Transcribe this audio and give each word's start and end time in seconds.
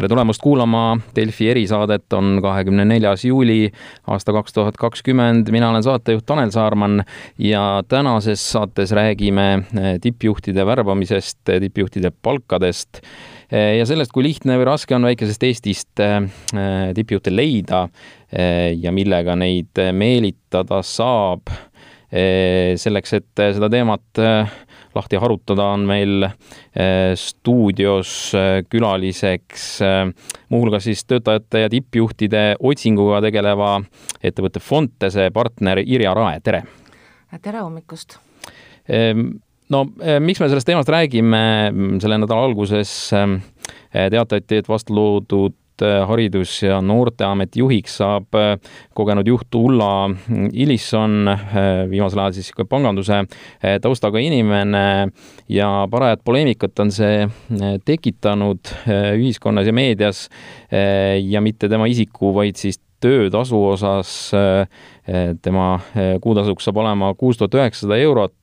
tere 0.00 0.08
tulemast 0.08 0.40
kuulama 0.40 0.94
Delfi 1.12 1.50
erisaadet, 1.52 2.06
on 2.16 2.38
kahekümne 2.40 2.86
neljas 2.88 3.20
juuli 3.28 3.66
aasta 4.08 4.32
kaks 4.32 4.54
tuhat 4.56 4.78
kakskümmend. 4.80 5.50
mina 5.52 5.68
olen 5.70 5.82
saatejuht 5.84 6.24
Tanel 6.26 6.50
Saarman 6.50 7.02
ja 7.38 7.82
tänases 7.88 8.40
saates 8.52 8.94
räägime 8.96 9.48
eh, 9.54 9.98
tippjuhtide 10.00 10.64
värbamisest, 10.66 11.42
tippjuhtide 11.44 12.12
palkadest 12.22 13.02
eh, 13.52 13.76
ja 13.76 13.84
sellest, 13.86 14.14
kui 14.16 14.24
lihtne 14.24 14.56
või 14.56 14.70
raske 14.70 14.96
on 14.96 15.04
väikesest 15.04 15.44
Eestist 15.50 16.00
eh, 16.00 16.24
tippjuhte 16.96 17.34
leida 17.34 17.88
ja 18.80 18.92
millega 18.94 19.34
neid 19.36 19.80
meelitada 19.92 20.80
saab. 20.86 21.50
selleks, 22.76 23.12
et 23.12 23.42
seda 23.54 23.68
teemat 23.70 24.20
lahti 24.94 25.18
harutada, 25.20 25.68
on 25.74 25.84
meil 25.88 26.24
eh, 26.24 27.12
stuudios 27.18 28.32
eh, 28.34 28.62
külaliseks 28.70 29.66
eh, 29.86 30.00
muuhulgas 30.50 30.86
siis 30.88 31.04
töötajate 31.08 31.64
ja 31.64 31.70
tippjuhtide 31.72 32.44
otsinguga 32.58 33.20
tegeleva 33.24 33.76
ettevõtte 34.22 34.62
Fontese 34.62 35.30
partner 35.34 35.82
Irja 35.84 36.14
Rae, 36.16 36.40
tere! 36.44 36.64
tere 37.42 37.62
hommikust! 37.62 38.18
Ehm, 38.90 39.28
no 39.70 39.84
miks 40.18 40.40
me 40.42 40.48
sellest 40.50 40.66
teemast 40.66 40.90
räägime, 40.90 41.42
selle 42.02 42.18
nädala 42.18 42.48
alguses 42.48 42.90
teatati, 43.92 44.58
et 44.58 44.68
vastu 44.70 44.96
loodud 44.96 45.54
Äh, 45.82 46.08
haridus- 46.08 46.62
ja 46.62 46.80
Noorteameti 46.80 47.60
juhiks 47.60 47.96
saab 48.00 48.34
äh, 48.36 48.58
kogenud 48.94 49.28
juht 49.28 49.54
Ulla 49.54 50.10
Ilisson, 50.52 51.28
äh, 51.28 51.88
viimasel 51.90 52.20
ajal 52.20 52.36
siis 52.36 52.52
panganduse 52.68 53.22
taustaga 53.82 54.20
inimene 54.20 55.10
ja 55.48 55.68
parajat 55.90 56.20
poleemikat 56.24 56.78
on 56.84 56.92
see 56.92 57.24
tekitanud 57.84 58.72
ühiskonnas 59.16 59.68
ja 59.68 59.72
meedias 59.74 60.28
ja 60.70 61.40
mitte 61.40 61.68
tema 61.68 61.88
isiku, 61.90 62.34
vaid 62.34 62.60
siis 62.60 62.80
töötasu 63.00 63.60
osas. 63.72 64.30
tema 65.42 65.80
kuutasuks 66.20 66.64
saab 66.64 66.76
olema 66.82 67.14
kuus 67.18 67.38
tuhat 67.40 67.56
üheksasada 67.56 67.96
eurot 67.98 68.34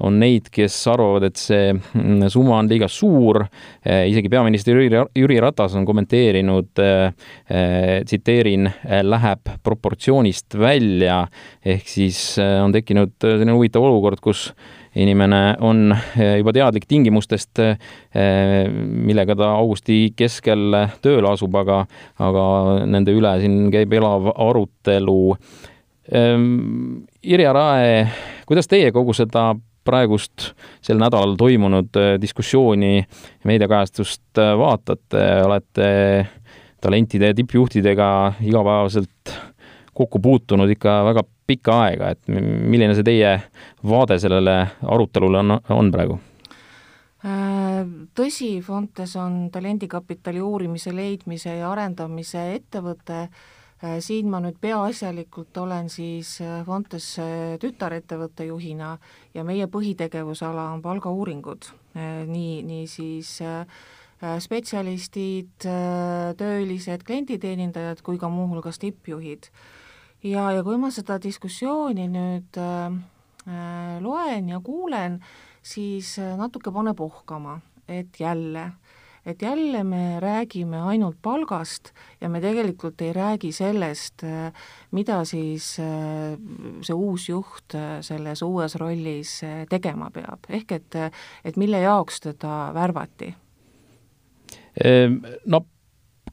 on 0.00 0.16
neid, 0.20 0.48
kes 0.52 0.74
arvavad, 0.90 1.26
et 1.28 1.40
see 1.40 1.72
mm, 1.74 2.24
summa 2.32 2.58
on 2.60 2.68
liiga 2.70 2.88
suur. 2.90 3.42
Eh, 3.84 4.06
isegi 4.10 4.30
peaminister 4.32 4.78
Jüri, 4.78 5.02
Jüri 5.16 5.38
Ratas 5.42 5.76
on 5.78 5.86
kommenteerinud, 5.88 6.72
eh, 6.80 8.00
tsiteerin, 8.06 8.70
läheb 9.04 9.54
proportsioonist 9.62 10.56
välja. 10.58 11.26
ehk 11.64 11.88
siis 11.88 12.38
on 12.38 12.72
tekkinud 12.72 13.12
selline 13.20 13.52
huvitav 13.52 13.84
olukord, 13.84 14.20
kus 14.20 14.52
inimene 14.96 15.56
on 15.60 15.94
juba 16.16 16.52
teadlik 16.52 16.86
tingimustest, 16.88 17.60
millega 18.14 19.36
ta 19.38 19.52
augusti 19.58 20.12
keskel 20.16 20.74
tööle 21.02 21.30
asub, 21.30 21.54
aga, 21.60 21.84
aga 22.18 22.44
nende 22.90 23.14
üle 23.14 23.36
siin 23.42 23.68
käib 23.74 23.92
elav 24.00 24.32
arutelu. 24.34 25.20
Irja 27.22 27.52
Rae, 27.52 28.06
kuidas 28.48 28.68
teie 28.70 28.88
kogu 28.96 29.12
seda 29.12 29.50
praegust 29.84 30.54
sel 30.84 31.00
nädalal 31.00 31.34
toimunud 31.40 31.96
äh, 32.00 32.14
diskussiooni 32.20 33.02
meediakajastust 33.48 34.40
äh, 34.40 34.54
vaatate, 34.58 35.24
olete 35.44 35.90
talentide 36.80 37.32
ja 37.32 37.36
tippjuhtidega 37.36 38.08
igapäevaselt 38.40 39.34
kokku 39.92 40.20
puutunud 40.24 40.72
ikka 40.72 40.96
väga 41.10 41.24
pikka 41.50 41.76
aega, 41.84 42.14
et 42.14 42.28
milline 42.30 42.94
see 42.96 43.04
teie 43.04 43.34
vaade 43.84 44.16
sellele 44.22 44.56
arutelule 44.88 45.42
on, 45.42 45.56
on 45.76 45.92
praegu? 45.92 46.16
Äh, 47.28 47.84
tõsi, 48.16 48.54
Fontes 48.64 49.12
on 49.20 49.50
talendikapitali 49.52 50.40
uurimise, 50.40 50.96
leidmise 50.96 51.58
ja 51.58 51.68
arendamise 51.74 52.46
ettevõte, 52.54 53.26
siin 53.80 54.28
ma 54.28 54.40
nüüd 54.44 54.58
peaasjalikult 54.60 55.56
olen 55.56 55.88
siis 55.88 56.34
äh, 56.44 56.60
Fontes 56.66 57.14
äh, 57.18 57.56
tütarettevõtte 57.60 58.44
juhina 58.50 58.96
ja 59.34 59.44
meie 59.44 59.68
põhitegevusala 59.72 60.66
on 60.74 60.82
palgauuringud, 60.84 61.70
nii, 62.30 62.60
nii 62.66 62.84
siis 62.86 63.40
spetsialistid, 64.20 65.64
töölised, 66.38 67.02
klienditeenindajad 67.08 68.02
kui 68.04 68.18
ka 68.20 68.28
muuhulgas 68.28 68.78
tippjuhid. 68.78 69.48
ja, 70.22 70.50
ja 70.52 70.62
kui 70.62 70.76
ma 70.76 70.90
seda 70.92 71.16
diskussiooni 71.22 72.06
nüüd 72.12 72.60
äh, 72.60 72.92
loen 74.04 74.52
ja 74.52 74.60
kuulen, 74.60 75.22
siis 75.62 76.18
natuke 76.36 76.70
paneb 76.70 77.00
ohkama, 77.00 77.60
et 77.88 78.20
jälle 78.20 78.66
äh, 78.68 78.79
et 79.26 79.42
jälle 79.42 79.84
me 79.84 80.20
räägime 80.20 80.80
ainult 80.90 81.18
palgast 81.22 81.92
ja 82.20 82.28
me 82.28 82.40
tegelikult 82.40 83.00
ei 83.00 83.12
räägi 83.12 83.52
sellest, 83.52 84.24
mida 84.90 85.24
siis 85.24 85.78
äh, 85.78 86.38
see 86.82 86.96
uus 86.96 87.28
juht 87.28 87.74
äh, 87.74 88.00
selles 88.04 88.42
uues 88.42 88.76
rollis 88.80 89.40
äh, 89.44 89.64
tegema 89.70 90.10
peab, 90.14 90.48
ehk 90.48 90.72
et, 90.78 90.98
et 91.44 91.60
mille 91.60 91.82
jaoks 91.84 92.20
teda 92.20 92.70
värvati? 92.74 93.34
Ehm, 94.84 95.20
no 95.46 95.64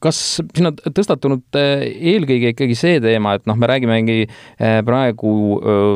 kas 0.02 0.18
siin 0.38 0.70
on 0.70 0.76
tõstatunud 0.94 1.58
eh, 1.58 1.84
eelkõige 2.12 2.52
ikkagi 2.54 2.76
see 2.78 2.98
teema, 3.02 3.34
et 3.38 3.46
noh, 3.48 3.56
me 3.58 3.68
räägimegi 3.70 4.18
eh, 4.24 4.78
praegu 4.86 5.32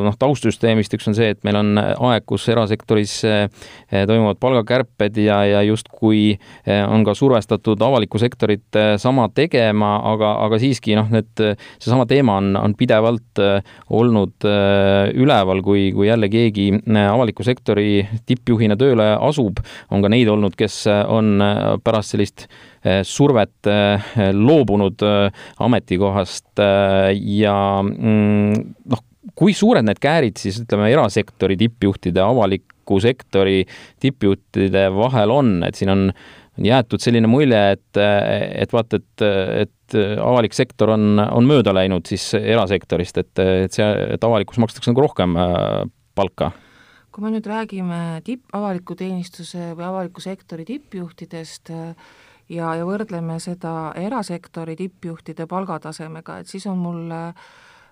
noh, 0.07 0.17
taustsüsteemist, 0.19 0.95
üks 0.97 1.09
on 1.11 1.17
see, 1.17 1.33
et 1.35 1.41
meil 1.47 1.59
on 1.61 1.79
aeg, 1.79 2.27
kus 2.29 2.49
erasektoris 2.53 3.15
eh, 3.29 3.47
toimuvad 3.93 4.41
palgakärped 4.43 5.21
ja, 5.23 5.43
ja 5.47 5.63
justkui 5.67 6.37
on 6.67 7.05
ka 7.07 7.15
survestatud 7.17 7.81
avalikku 7.83 8.19
sektorit 8.21 8.79
sama 9.01 9.29
tegema, 9.35 9.95
aga, 10.13 10.35
aga 10.47 10.59
siiski 10.63 10.97
noh, 10.99 11.11
need, 11.13 11.31
seesama 11.79 12.07
teema 12.11 12.39
on, 12.41 12.53
on 12.59 12.75
pidevalt 12.79 13.41
olnud 13.93 14.47
üleval, 15.19 15.63
kui, 15.65 15.89
kui 15.95 16.09
jälle 16.09 16.29
keegi 16.33 16.69
avaliku 17.03 17.45
sektori 17.47 18.03
tippjuhina 18.29 18.77
tööle 18.81 19.13
asub, 19.19 19.61
on 19.93 20.05
ka 20.05 20.11
neid 20.13 20.31
olnud, 20.33 20.57
kes 20.59 20.85
on 20.91 21.37
pärast 21.85 22.15
sellist 22.15 22.47
Eh, 22.47 22.72
survet 23.07 23.71
eh, 23.71 24.11
loobunud 24.35 25.07
eh, 25.07 25.47
ametikohast 25.63 26.63
ja 26.63 27.57
mm, 27.85 28.69
noh, 28.93 29.03
kui 29.39 29.55
suured 29.57 29.87
need 29.87 30.01
käärid 30.03 30.41
siis 30.41 30.61
ütleme, 30.65 30.91
erasektori 30.93 31.57
tippjuhtide, 31.61 32.23
avaliku 32.25 32.99
sektori 33.03 33.63
tippjuhtide 34.03 34.89
vahel 34.97 35.35
on, 35.35 35.59
et 35.67 35.79
siin 35.79 35.93
on 35.95 36.09
on 36.59 36.67
jäetud 36.69 37.01
selline 37.01 37.29
mulje, 37.33 37.61
et, 37.77 37.97
et 37.97 38.73
vaata, 38.77 38.99
et, 39.01 39.23
et 39.63 39.95
avalik 40.21 40.53
sektor 40.53 40.91
on, 40.93 41.17
on 41.23 41.47
mööda 41.49 41.73
läinud 41.73 42.05
siis 42.05 42.27
erasektorist, 42.37 43.23
et, 43.23 43.41
et 43.65 43.73
see, 43.73 43.87
et 44.13 44.27
avalikus 44.29 44.61
makstakse 44.61 44.93
nagu 44.93 45.01
rohkem 45.07 45.39
palka. 46.13 46.51
Kui 47.13 47.25
me 47.25 47.33
nüüd 47.35 47.45
räägime 47.49 48.21
tipp, 48.25 48.47
avaliku 48.57 48.97
teenistuse 48.97 49.73
või 49.77 49.85
avaliku 49.89 50.23
sektori 50.25 50.65
tippjuhtidest, 50.69 51.73
ja, 52.49 52.75
ja 52.75 52.87
võrdleme 52.87 53.39
seda 53.41 53.93
erasektori 53.97 54.77
tippjuhtide 54.77 55.47
palgatasemega, 55.47 56.39
et 56.39 56.47
siis 56.47 56.67
on 56.67 56.79
mul 56.79 57.03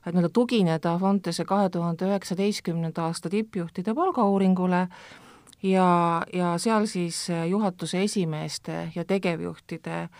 nii-öelda 0.06 0.30
tugineda 0.32 0.96
Fontese 0.98 1.44
kahe 1.44 1.68
tuhande 1.68 2.08
üheksateistkümnenda 2.08 3.04
aasta 3.10 3.30
tippjuhtide 3.30 3.94
palgauuringule 3.94 4.86
ja, 5.62 6.22
ja 6.32 6.54
seal 6.58 6.86
siis 6.86 7.26
juhatuse 7.48 8.02
esimeeste 8.02 8.88
ja 8.94 9.04
tegevjuhtide 9.04 9.96
äh, 10.02 10.10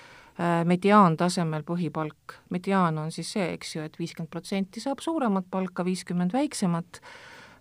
mediaantasemel 0.65 1.65
põhipalk, 1.67 2.37
mediaan 2.51 2.99
on 2.99 3.13
siis 3.13 3.33
see, 3.33 3.53
eks 3.55 3.77
ju 3.77 3.85
et, 3.85 3.95
et 3.95 4.03
viiskümmend 4.03 4.31
protsenti 4.33 4.81
saab 4.81 5.01
suuremat 5.05 5.49
palka, 5.51 5.85
viiskümmend 5.85 6.33
väiksemat, 6.37 7.01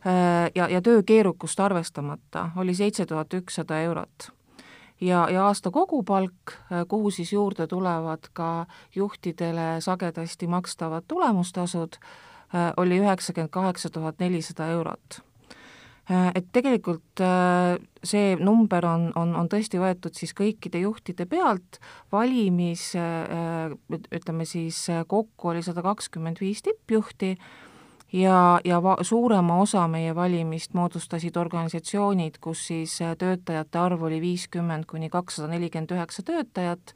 äh, 0.06 0.49
ja, 0.55 0.67
ja 0.67 0.82
töö 0.82 1.03
keerukust 1.03 1.59
arvestamata 1.59 2.49
oli 2.59 2.76
seitse 2.76 3.05
tuhat 3.05 3.34
ükssada 3.34 3.79
eurot 3.88 4.32
ja, 5.01 5.28
ja 5.31 5.46
aasta 5.46 5.72
kogupalk, 5.72 6.51
äh, 6.51 6.85
kuhu 6.87 7.11
siis 7.11 7.34
juurde 7.34 7.67
tulevad 7.67 8.29
ka 8.34 8.66
juhtidele 8.96 9.81
sagedasti 9.81 10.47
makstavad 10.47 11.03
tulemustasud, 11.07 11.96
äh, 12.55 12.73
oli 12.78 12.99
üheksakümmend 12.99 13.49
kaheksa 13.49 13.90
tuhat 13.90 14.19
nelisada 14.19 14.67
eurot. 14.67 15.22
Äh, 16.11 16.31
et 16.35 16.46
tegelikult 16.51 17.23
see 18.03 18.35
number 18.40 18.85
on, 18.85 19.11
on, 19.16 19.35
on 19.35 19.49
tõesti 19.51 19.79
võetud 19.79 20.16
siis 20.16 20.34
kõikide 20.34 20.81
juhtide 20.84 21.25
pealt, 21.25 21.79
valimis 22.11 22.93
ütleme 24.16 24.45
siis 24.45 24.87
kokku 25.07 25.52
oli 25.52 25.63
sada 25.63 25.84
kakskümmend 25.84 26.40
viis 26.41 26.63
tippjuhti 26.63 27.35
ja, 28.14 28.59
ja 28.66 28.84
va-, 28.84 28.97
suurema 29.02 29.59
osa 29.61 29.88
meie 29.88 30.16
valimist 30.16 30.73
moodustasid 30.73 31.38
organisatsioonid, 31.38 32.40
kus 32.41 32.66
siis 32.72 33.00
äh, 33.02 33.16
töötajate 33.17 33.79
arv 33.79 34.03
oli 34.09 34.22
viiskümmend 34.22 34.88
kuni 34.90 35.09
kakssada 35.09 35.50
nelikümmend 35.53 35.94
üheksa 35.96 36.23
töötajat 36.26 36.94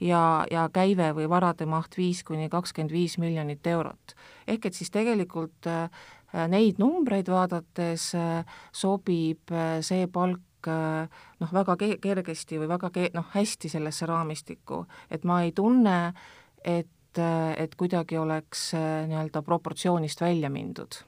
ja, 0.00 0.46
ja 0.50 0.68
käive 0.72 1.12
või 1.16 1.28
varade 1.30 1.66
maht 1.66 1.98
viis 1.98 2.22
kuni 2.24 2.48
kakskümmend 2.52 2.92
viis 2.94 3.18
miljonit 3.18 3.66
eurot. 3.66 4.16
ehk 4.46 4.66
et 4.66 4.74
siis 4.74 4.90
tegelikult 4.90 5.66
äh, 5.66 5.88
neid 6.48 6.78
numbreid 6.78 7.28
vaadates 7.28 8.12
äh, 8.14 8.56
sobib 8.72 9.52
see 9.80 10.06
palk 10.06 10.40
noh, 10.62 11.50
väga 11.50 11.74
ke-, 11.76 11.98
kergesti 11.98 12.58
või 12.60 12.68
väga 12.70 12.90
ke-, 12.94 13.10
noh, 13.14 13.26
hästi 13.34 13.68
sellesse 13.68 14.06
raamistikku, 14.06 14.84
et 15.10 15.24
ma 15.26 15.40
ei 15.42 15.50
tunne, 15.52 16.12
et, 16.64 16.86
et 17.18 17.74
kuidagi 17.76 18.16
oleks 18.18 18.70
nii-öelda 18.74 19.42
proportsioonist 19.42 20.20
välja 20.20 20.50
mindud. 20.50 21.02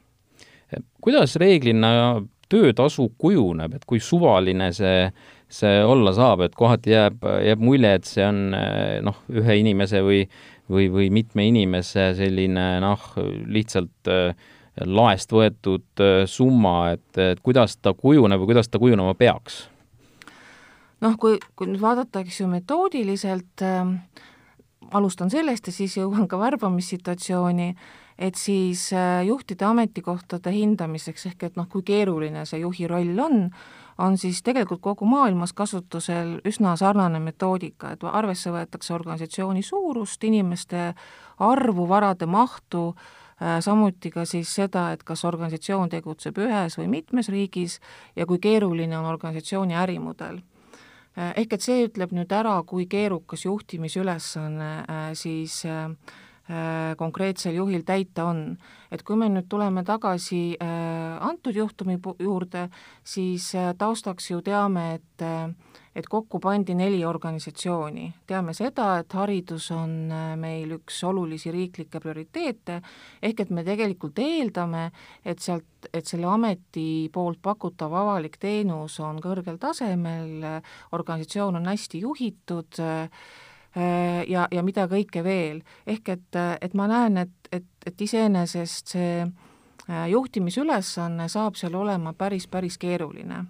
kuidas 1.01 1.37
reeglina 1.37 2.23
töötasu 2.49 3.12
kujuneb, 3.19 3.75
et 3.75 3.85
kui 3.87 4.01
suvaline 4.01 4.73
see, 4.73 5.11
see 5.49 5.85
olla 5.85 6.12
saab, 6.12 6.45
et 6.45 6.55
kohati 6.55 6.91
jääb, 6.91 7.25
jääb 7.47 7.62
mulje, 7.62 7.95
et 7.95 8.05
see 8.05 8.27
on 8.27 8.43
noh, 9.06 9.23
ühe 9.33 9.56
inimese 9.61 10.03
või 10.05 10.27
või, 10.71 10.89
või 10.93 11.11
mitme 11.12 11.47
inimese 11.49 12.12
selline 12.17 12.67
noh, 12.85 13.05
lihtsalt 13.47 14.11
äh, 14.11 14.35
laest 14.87 15.33
võetud 15.33 16.03
äh, 16.03 16.25
summa, 16.31 16.95
et, 16.97 17.09
et 17.21 17.43
kuidas 17.45 17.77
ta 17.77 17.95
kujuneb 17.97 18.43
või 18.43 18.55
kuidas 18.55 18.71
ta 18.71 18.81
kujunema 18.83 19.15
peaks? 19.19 19.65
noh, 21.05 21.19
kui, 21.21 21.37
kui 21.57 21.69
nüüd 21.69 21.83
vaadata, 21.83 22.23
eks 22.25 22.41
ju, 22.41 22.49
metoodiliselt 22.49 23.65
äh,, 23.65 23.91
alustan 24.93 25.31
sellest 25.31 25.67
ja 25.67 25.73
siis 25.73 25.97
jõuan 25.99 26.29
ka 26.29 26.39
värbamissituatsiooni, 26.39 27.75
et 28.19 28.35
siis 28.39 28.93
äh, 28.93 29.25
juhtide 29.27 29.65
ametikohtade 29.65 30.53
hindamiseks, 30.55 31.27
ehk 31.33 31.43
et 31.49 31.57
noh, 31.57 31.69
kui 31.71 31.83
keeruline 31.83 32.45
see 32.47 32.61
juhi 32.63 32.87
roll 32.91 33.19
on, 33.19 33.49
on 33.99 34.19
siis 34.19 34.43
tegelikult 34.43 34.83
kogu 34.83 35.09
maailmas 35.09 35.53
kasutusel 35.53 36.39
üsna 36.47 36.77
sarnane 36.79 37.21
metoodika, 37.23 37.95
et 37.95 38.07
arvesse 38.07 38.53
võetakse 38.55 38.95
organisatsiooni 38.95 39.63
suurust, 39.63 40.25
inimeste 40.25 40.93
arvu, 41.43 41.89
varade 41.89 42.27
mahtu, 42.27 42.87
äh, 43.43 43.59
samuti 43.61 44.15
ka 44.15 44.25
siis 44.25 44.55
seda, 44.55 44.91
et 44.93 45.03
kas 45.03 45.25
organisatsioon 45.25 45.91
tegutseb 45.91 46.39
ühes 46.47 46.79
või 46.79 46.91
mitmes 46.99 47.29
riigis 47.35 47.81
ja 48.17 48.27
kui 48.27 48.39
keeruline 48.39 48.99
on 48.99 49.11
organisatsiooni 49.11 49.75
ärimudel 49.75 50.43
ehk 51.16 51.56
et 51.56 51.64
see 51.64 51.87
ütleb 51.87 52.14
nüüd 52.16 52.32
ära, 52.34 52.56
kui 52.66 52.87
keerukas 52.90 53.44
juhtimisülesanne 53.46 54.70
äh, 54.82 55.11
siis 55.19 55.62
konkreetsel 57.00 57.55
juhil 57.56 57.87
täita 57.88 58.26
on. 58.28 58.58
et 58.93 59.00
kui 59.02 59.16
me 59.16 59.31
nüüd 59.32 59.46
tuleme 59.49 59.81
tagasi 59.81 60.58
antud 60.61 61.56
juhtumi 61.56 61.96
juurde, 62.20 62.66
siis 63.00 63.46
taustaks 63.78 64.28
ju 64.28 64.43
teame, 64.44 64.99
et 64.99 65.25
et 65.94 66.08
kokku 66.11 66.41
pandi 66.43 66.75
neli 66.75 67.05
organisatsiooni. 67.05 68.12
teame 68.26 68.55
seda, 68.55 68.99
et 68.99 69.12
haridus 69.12 69.70
on 69.75 70.11
äh, 70.12 70.35
meil 70.37 70.75
üks 70.79 71.02
olulisi 71.06 71.52
riiklikke 71.55 72.00
prioriteete, 72.00 72.81
ehk 73.23 73.41
et 73.41 73.50
me 73.50 73.64
tegelikult 73.64 74.19
eeldame, 74.19 74.91
et 75.25 75.38
sealt, 75.38 75.88
et 75.93 76.06
selle 76.06 76.26
ameti 76.26 77.08
poolt 77.12 77.41
pakutav 77.43 77.94
avalik 77.94 78.38
teenus 78.41 78.99
on 79.00 79.20
kõrgel 79.23 79.58
tasemel, 79.61 80.44
organisatsioon 80.93 81.61
on 81.61 81.67
hästi 81.70 82.00
juhitud 82.02 82.81
äh, 82.82 83.08
ja, 84.29 84.49
ja 84.50 84.62
mida 84.62 84.87
kõike 84.90 85.25
veel. 85.25 85.62
ehk 85.87 86.08
et, 86.08 86.43
et 86.61 86.75
ma 86.75 86.88
näen, 86.90 87.19
et, 87.26 87.35
et, 87.52 87.67
et 87.87 88.00
iseenesest 88.00 88.94
see 88.97 89.25
äh, 89.25 90.06
juhtimisülesanne 90.11 91.29
saab 91.29 91.58
seal 91.61 91.75
olema 91.75 92.14
päris, 92.19 92.49
päris 92.49 92.79
keeruline 92.79 93.44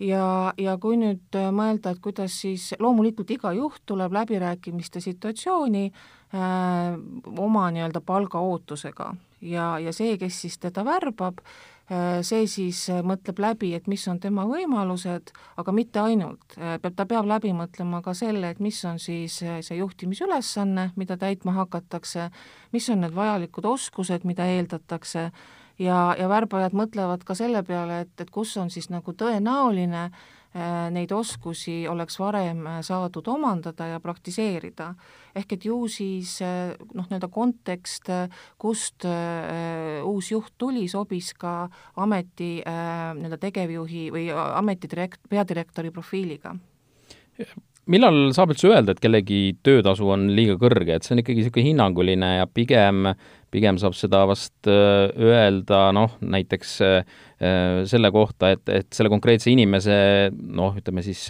ja, 0.00 0.52
ja 0.58 0.76
kui 0.80 0.98
nüüd 1.00 1.38
äh, 1.38 1.50
mõelda, 1.54 1.94
et 1.94 2.02
kuidas 2.04 2.40
siis, 2.42 2.72
loomulikult 2.82 3.30
iga 3.34 3.52
juht 3.56 3.82
tuleb 3.86 4.12
läbirääkimiste 4.16 5.00
situatsiooni 5.00 5.86
äh, 5.86 6.98
oma 7.36 7.70
nii-öelda 7.70 8.02
palgaootusega. 8.04 9.14
Ja, 9.40 9.76
ja 9.78 9.92
see, 9.92 10.16
kes 10.18 10.40
siis 10.46 10.56
teda 10.58 10.84
värbab 10.84 11.42
äh,, 11.44 12.22
see 12.26 12.46
siis 12.50 12.86
äh, 12.90 13.02
mõtleb 13.04 13.40
läbi, 13.42 13.74
et 13.76 13.86
mis 13.86 14.06
on 14.08 14.20
tema 14.20 14.46
võimalused, 14.48 15.32
aga 15.60 15.74
mitte 15.76 16.00
ainult. 16.00 16.56
Äh,, 16.56 16.78
peab, 16.82 16.96
ta 16.96 17.06
peab 17.08 17.28
läbi 17.28 17.52
mõtlema 17.56 18.02
ka 18.04 18.14
selle, 18.16 18.50
et 18.50 18.62
mis 18.64 18.80
on 18.88 18.98
siis 19.02 19.42
äh, 19.44 19.60
see 19.64 19.78
juhtimisülesanne, 19.80 20.90
mida 20.96 21.18
täitma 21.20 21.56
hakatakse, 21.60 22.30
mis 22.72 22.88
on 22.90 23.04
need 23.04 23.14
vajalikud 23.16 23.68
oskused, 23.76 24.24
mida 24.28 24.48
eeldatakse 24.56 25.30
ja, 25.78 26.14
ja 26.18 26.28
värbajad 26.30 26.76
mõtlevad 26.76 27.26
ka 27.26 27.36
selle 27.38 27.62
peale, 27.66 28.02
et, 28.06 28.14
et 28.20 28.32
kus 28.32 28.56
on 28.60 28.70
siis 28.72 28.88
nagu 28.92 29.12
tõenäoline 29.12 30.06
äh, 30.06 30.88
neid 30.94 31.12
oskusi 31.12 31.84
oleks 31.90 32.18
varem 32.20 32.64
äh, 32.66 32.80
saadud 32.86 33.28
omandada 33.28 33.90
ja 33.92 34.00
praktiseerida. 34.00 34.94
ehk 35.36 35.52
et 35.52 35.64
ju 35.64 35.82
siis 35.88 36.38
äh, 36.42 36.72
noh, 36.94 37.06
nii-öelda 37.10 37.28
kontekst, 37.28 38.10
kust 38.58 39.04
uus 40.04 40.30
juht 40.30 40.54
tuli, 40.58 40.88
sobis 40.88 41.34
ka 41.34 41.68
ameti 41.96 42.50
nii-öelda 42.64 43.38
tegevjuhi 43.38 44.10
või 44.14 44.28
ametidirekt-, 44.32 45.28
peadirektori 45.28 45.90
profiiliga 45.90 46.56
millal 47.90 48.32
saab 48.34 48.52
üldse 48.52 48.70
öelda, 48.70 48.94
et 48.94 49.02
kellegi 49.02 49.40
töötasu 49.66 50.08
on 50.10 50.28
liiga 50.34 50.56
kõrge, 50.60 50.96
et 50.96 51.06
see 51.06 51.14
on 51.14 51.22
ikkagi 51.22 51.42
niisugune 51.42 51.66
hinnanguline 51.68 52.30
ja 52.40 52.46
pigem 52.50 53.12
pigem 53.54 53.78
saab 53.80 53.94
seda 53.96 54.24
vast 54.28 54.68
äh, 54.70 55.08
öelda 55.22 55.88
noh, 55.94 56.16
näiteks 56.20 56.72
äh, 56.84 56.96
äh, 57.38 57.84
selle 57.88 58.10
kohta, 58.14 58.50
et, 58.56 58.64
et 58.72 58.88
selle 58.96 59.10
konkreetse 59.12 59.50
inimese 59.52 59.96
noh, 60.32 60.74
ütleme 60.78 61.04
siis 61.06 61.22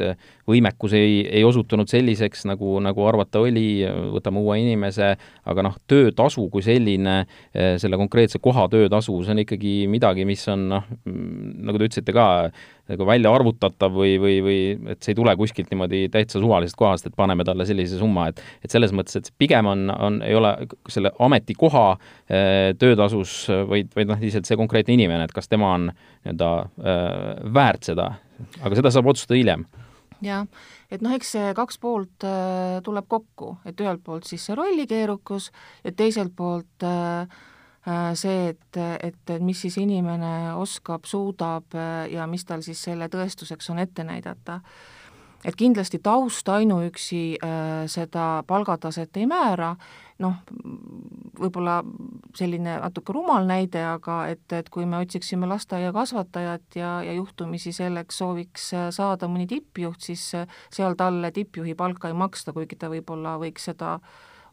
võimekus 0.48 0.96
ei, 0.96 1.20
ei 1.28 1.44
osutunud 1.46 1.90
selliseks, 1.90 2.46
nagu, 2.48 2.76
nagu 2.84 3.06
arvata 3.08 3.42
oli, 3.44 3.84
võtame 4.14 4.42
uue 4.42 4.58
inimese, 4.62 5.12
aga 5.46 5.66
noh, 5.66 5.76
töötasu 5.90 6.46
kui 6.52 6.64
selline, 6.64 7.18
selle 7.52 7.98
konkreetse 8.00 8.40
koha 8.42 8.68
töötasu, 8.72 9.16
see 9.24 9.34
on 9.34 9.42
ikkagi 9.42 9.74
midagi, 9.90 10.26
mis 10.28 10.46
on 10.52 10.68
noh, 10.72 10.88
nagu 11.06 11.80
te 11.80 11.90
ütlesite 11.90 12.14
ka, 12.16 12.28
nagu 12.90 13.06
välja 13.08 13.32
arvutatav 13.34 13.94
või, 13.94 14.16
või, 14.22 14.36
või 14.44 14.58
et 14.92 15.02
see 15.02 15.14
ei 15.14 15.18
tule 15.18 15.34
kuskilt 15.38 15.72
niimoodi 15.72 16.06
täitsa 16.12 16.40
suvalisest 16.42 16.78
kohast, 16.78 17.08
et 17.08 17.16
paneme 17.18 17.46
talle 17.46 17.66
sellise 17.68 17.98
summa, 18.00 18.28
et 18.30 18.42
et 18.64 18.72
selles 18.72 18.92
mõttes, 18.96 19.18
et 19.18 19.30
pigem 19.38 19.66
on, 19.70 19.88
on, 19.90 20.20
ei 20.26 20.36
ole 20.38 20.52
selle 20.92 21.12
ametikoha 21.22 21.86
äh, 21.96 22.74
töötasus, 22.78 23.38
vaid, 23.70 23.90
vaid 23.96 24.12
noh, 24.12 24.20
lihtsalt 24.22 24.48
see 24.48 24.58
konkreetne 24.58 24.96
inimene, 24.96 25.26
et 25.26 25.34
kas 25.34 25.50
tema 25.50 25.74
on 25.78 25.90
nii-öelda 25.90 26.52
äh, 26.62 27.50
väärt 27.56 27.90
seda, 27.90 28.12
aga 28.62 28.78
seda 28.78 28.94
saab 28.94 29.12
otsustada 29.12 29.40
hiljem. 29.40 29.66
Jah, 30.24 30.46
et 30.90 31.02
noh, 31.04 31.12
eks 31.12 31.34
see 31.34 31.50
kaks 31.56 31.80
poolt 31.82 32.24
äh, 32.24 32.78
tuleb 32.86 33.08
kokku, 33.10 33.56
et 33.68 33.80
ühelt 33.82 34.00
poolt 34.04 34.28
siis 34.28 34.46
see 34.48 34.56
rolli 34.56 34.86
keerukus 34.88 35.50
ja 35.84 35.92
teiselt 35.92 36.32
poolt 36.36 36.86
äh, 36.86 37.26
see, 38.18 38.50
et, 38.50 38.78
et 39.02 39.32
mis 39.40 39.60
siis 39.60 39.78
inimene 39.78 40.52
oskab, 40.58 41.06
suudab 41.06 41.74
äh, 41.78 42.06
ja 42.10 42.26
mis 42.26 42.44
tal 42.44 42.64
siis 42.66 42.82
selle 42.82 43.08
tõestuseks 43.12 43.70
on 43.70 43.78
ette 43.78 44.04
näidata. 44.04 44.60
et 45.46 45.54
kindlasti 45.54 46.00
taust 46.02 46.48
ainuüksi 46.48 47.38
äh, 47.38 47.84
seda 47.86 48.42
palgataset 48.46 49.16
ei 49.16 49.26
määra, 49.30 49.76
noh, 50.18 50.40
võib-olla 51.38 51.84
selline 52.34 52.80
natuke 52.80 53.12
rumal 53.14 53.46
näide, 53.46 53.84
aga 53.86 54.26
et, 54.32 54.52
et 54.52 54.68
kui 54.68 54.86
me 54.86 54.98
otsiksime 54.98 55.46
lasteaiakasvatajat 55.46 56.80
ja, 56.80 57.02
ja 57.06 57.12
juhtumisi 57.12 57.72
selleks 57.72 58.18
sooviks 58.18 58.72
saada 58.90 59.28
mõni 59.28 59.46
tippjuht, 59.46 60.00
siis 60.00 60.32
seal 60.74 60.98
talle 60.98 61.30
tippjuhi 61.30 61.76
palka 61.78 62.08
ei 62.08 62.18
maksta, 62.18 62.56
kuigi 62.56 62.80
ta 62.80 62.90
võib-olla 62.90 63.36
võiks 63.38 63.70
seda 63.70 64.00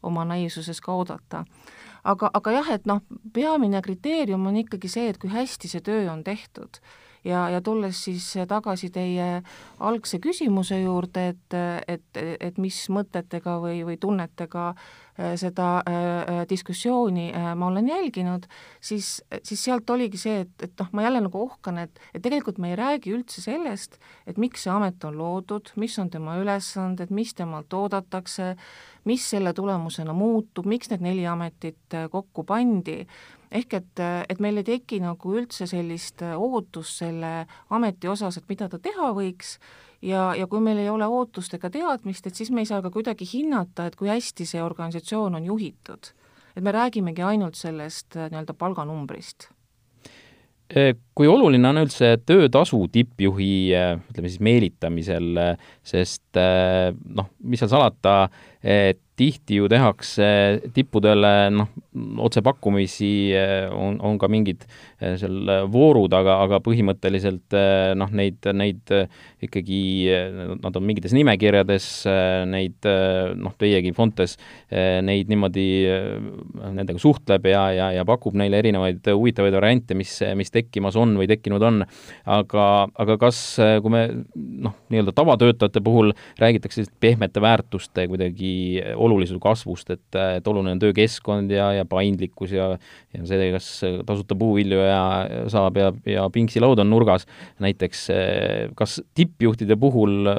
oma 0.04 0.24
naiivsuses 0.28 0.80
ka 0.84 0.92
oodata. 0.92 1.44
Aga, 2.04 2.30
aga 2.36 2.52
jah, 2.52 2.70
et 2.76 2.86
noh, 2.86 3.00
peamine 3.32 3.80
kriteerium 3.82 4.46
on 4.46 4.60
ikkagi 4.60 4.90
see, 4.92 5.08
et 5.08 5.18
kui 5.18 5.32
hästi 5.32 5.70
see 5.72 5.84
töö 5.84 6.04
on 6.12 6.24
tehtud 6.24 6.82
ja, 7.24 7.48
ja 7.50 7.60
tulles 7.64 8.04
siis 8.04 8.26
tagasi 8.48 8.90
teie 8.94 9.42
algse 9.80 10.20
küsimuse 10.22 10.80
juurde, 10.82 11.28
et, 11.32 11.56
et, 11.88 12.22
et 12.40 12.60
mis 12.60 12.78
mõtetega 12.92 13.56
või, 13.62 13.82
või 13.86 13.96
tunnetega 14.00 14.66
äh, 14.70 15.34
seda 15.40 15.68
äh, 15.88 16.42
diskussiooni 16.50 17.30
äh, 17.32 17.50
ma 17.58 17.70
olen 17.70 17.88
jälginud, 17.88 18.48
siis, 18.80 19.16
siis 19.42 19.64
sealt 19.64 19.90
oligi 19.90 20.20
see, 20.20 20.44
et, 20.44 20.54
et 20.68 20.74
noh, 20.80 20.90
ma 20.92 21.06
jälle 21.06 21.22
nagu 21.24 21.44
ohkan, 21.46 21.80
et, 21.86 22.02
et 22.14 22.22
tegelikult 22.24 22.60
me 22.62 22.72
ei 22.72 22.80
räägi 22.80 23.14
üldse 23.16 23.44
sellest, 23.44 23.98
et 24.26 24.40
miks 24.40 24.66
see 24.66 24.74
amet 24.74 25.04
on 25.08 25.18
loodud, 25.18 25.72
mis 25.80 25.96
on 26.02 26.12
tema 26.12 26.36
ülesanded, 26.40 27.14
mis 27.14 27.34
temalt 27.34 27.72
oodatakse, 27.72 28.54
mis 29.08 29.24
selle 29.34 29.52
tulemusena 29.56 30.14
muutub, 30.16 30.68
miks 30.68 30.92
need 30.92 31.04
neli 31.04 31.26
ametit 31.28 31.98
kokku 32.10 32.44
pandi 32.48 33.02
ehk 33.54 33.78
et, 33.78 34.02
et 34.28 34.40
meil 34.42 34.58
ei 34.60 34.66
teki 34.66 35.00
nagu 35.04 35.34
üldse 35.38 35.68
sellist 35.70 36.24
ootust 36.34 37.04
selle 37.04 37.32
ameti 37.74 38.10
osas, 38.10 38.38
et 38.38 38.48
mida 38.50 38.68
ta 38.70 38.80
teha 38.82 39.12
võiks, 39.16 39.56
ja, 40.02 40.32
ja 40.38 40.48
kui 40.50 40.62
meil 40.64 40.82
ei 40.82 40.90
ole 40.92 41.06
ootust 41.06 41.54
ega 41.56 41.70
teadmist, 41.72 42.26
et 42.26 42.36
siis 42.36 42.50
me 42.50 42.64
ei 42.64 42.70
saa 42.70 42.82
ka 42.84 42.92
kuidagi 42.94 43.28
hinnata, 43.28 43.88
et 43.88 43.98
kui 43.98 44.10
hästi 44.10 44.46
see 44.48 44.62
organisatsioon 44.62 45.40
on 45.40 45.50
juhitud. 45.52 46.12
et 46.54 46.62
me 46.62 46.70
räägimegi 46.70 47.22
ainult 47.22 47.56
sellest 47.58 48.14
nii-öelda 48.14 48.54
palganumbrist 48.54 49.48
e, 50.70 50.94
kui 51.14 51.26
oluline 51.26 51.68
on 51.68 51.80
üldse 51.82 52.12
töötasu 52.26 52.78
tippjuhi, 52.92 53.54
ütleme 54.10 54.30
siis 54.30 54.40
meelitamisel, 54.40 55.40
sest 55.82 56.38
noh, 56.38 57.32
mis 57.42 57.62
seal 57.62 57.72
salata, 57.74 58.28
et 58.62 59.03
tihti 59.18 59.60
ju 59.60 59.68
tehakse 59.70 60.26
tippudele 60.74 61.32
noh, 61.54 61.70
otsepakkumisi, 62.26 63.12
on, 63.70 64.00
on 64.02 64.18
ka 64.18 64.28
mingid 64.30 64.64
seal 64.98 65.52
voorud, 65.70 66.14
aga, 66.16 66.40
aga 66.46 66.60
põhimõtteliselt 66.64 67.54
noh, 68.00 68.10
neid, 68.10 68.50
neid 68.56 68.94
ikkagi, 69.46 69.80
nad 70.62 70.76
on 70.76 70.86
mingites 70.86 71.14
nimekirjades, 71.16 71.88
neid 72.50 72.88
noh, 73.38 73.54
teiegi 73.60 73.92
Fontes 73.94 74.36
neid 74.70 75.30
niimoodi, 75.30 75.66
nendega 76.74 77.00
suhtleb 77.00 77.46
ja, 77.50 77.64
ja, 77.74 77.90
ja 77.98 78.04
pakub 78.08 78.36
neile 78.38 78.58
erinevaid 78.62 79.06
huvitavaid 79.12 79.54
variante, 79.56 79.96
mis, 79.98 80.16
mis 80.38 80.52
tekkimas 80.54 80.98
on 81.00 81.14
või 81.20 81.28
tekkinud 81.30 81.62
on. 81.64 81.84
aga, 82.24 82.66
aga 83.00 83.18
kas, 83.20 83.40
kui 83.82 83.92
me 83.92 84.04
noh, 84.34 84.76
nii-öelda 84.92 85.14
tavatöötajate 85.16 85.82
puhul 85.84 86.12
räägitakse 86.40 86.86
pehmete 87.00 87.42
väärtuste 87.44 88.08
kuidagi 88.10 88.82
olulisuse 88.96 89.40
kasvust, 89.42 89.90
et, 89.94 90.20
et 90.38 90.48
oluline 90.48 90.76
on 90.76 90.82
töökeskkond 90.82 91.52
ja, 91.54 91.72
ja 91.80 91.88
paindlikkus 91.88 92.54
ja 92.54 92.74
ja 93.14 93.22
see, 93.28 93.50
kas 93.54 93.68
tasuta 94.06 94.36
puuvilju 94.38 94.80
ja 94.82 95.02
saab 95.52 95.78
ja, 95.78 95.90
ja 96.08 96.26
pingsilaud 96.34 96.80
on 96.82 96.90
nurgas 96.90 97.26
näiteks, 97.62 98.06
kas 98.78 98.98
tippjuhtide 99.34 99.76
puhul 99.80 100.30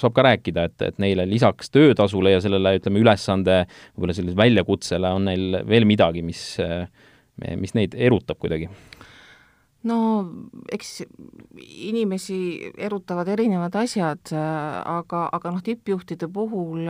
saab 0.00 0.14
ka 0.16 0.24
rääkida, 0.26 0.66
et, 0.68 0.82
et 0.82 1.00
neile 1.02 1.26
lisaks 1.28 1.70
töötasule 1.74 2.34
ja 2.34 2.42
sellele, 2.42 2.76
ütleme, 2.80 3.00
ülesande 3.02 3.62
võib-olla 3.94 4.16
sellisele 4.16 4.40
väljakutsele 4.42 5.12
on 5.14 5.28
neil 5.30 5.60
veel 5.68 5.86
midagi, 5.88 6.24
mis, 6.26 6.42
mis 7.62 7.76
neid 7.78 7.94
erutab 7.94 8.40
kuidagi? 8.42 8.70
no 9.86 9.96
eks 10.72 11.04
inimesi 11.86 12.38
erutavad 12.74 13.28
erinevad 13.30 13.76
asjad, 13.78 14.32
aga, 14.34 15.20
aga 15.30 15.52
noh, 15.54 15.62
tippjuhtide 15.62 16.26
puhul 16.32 16.88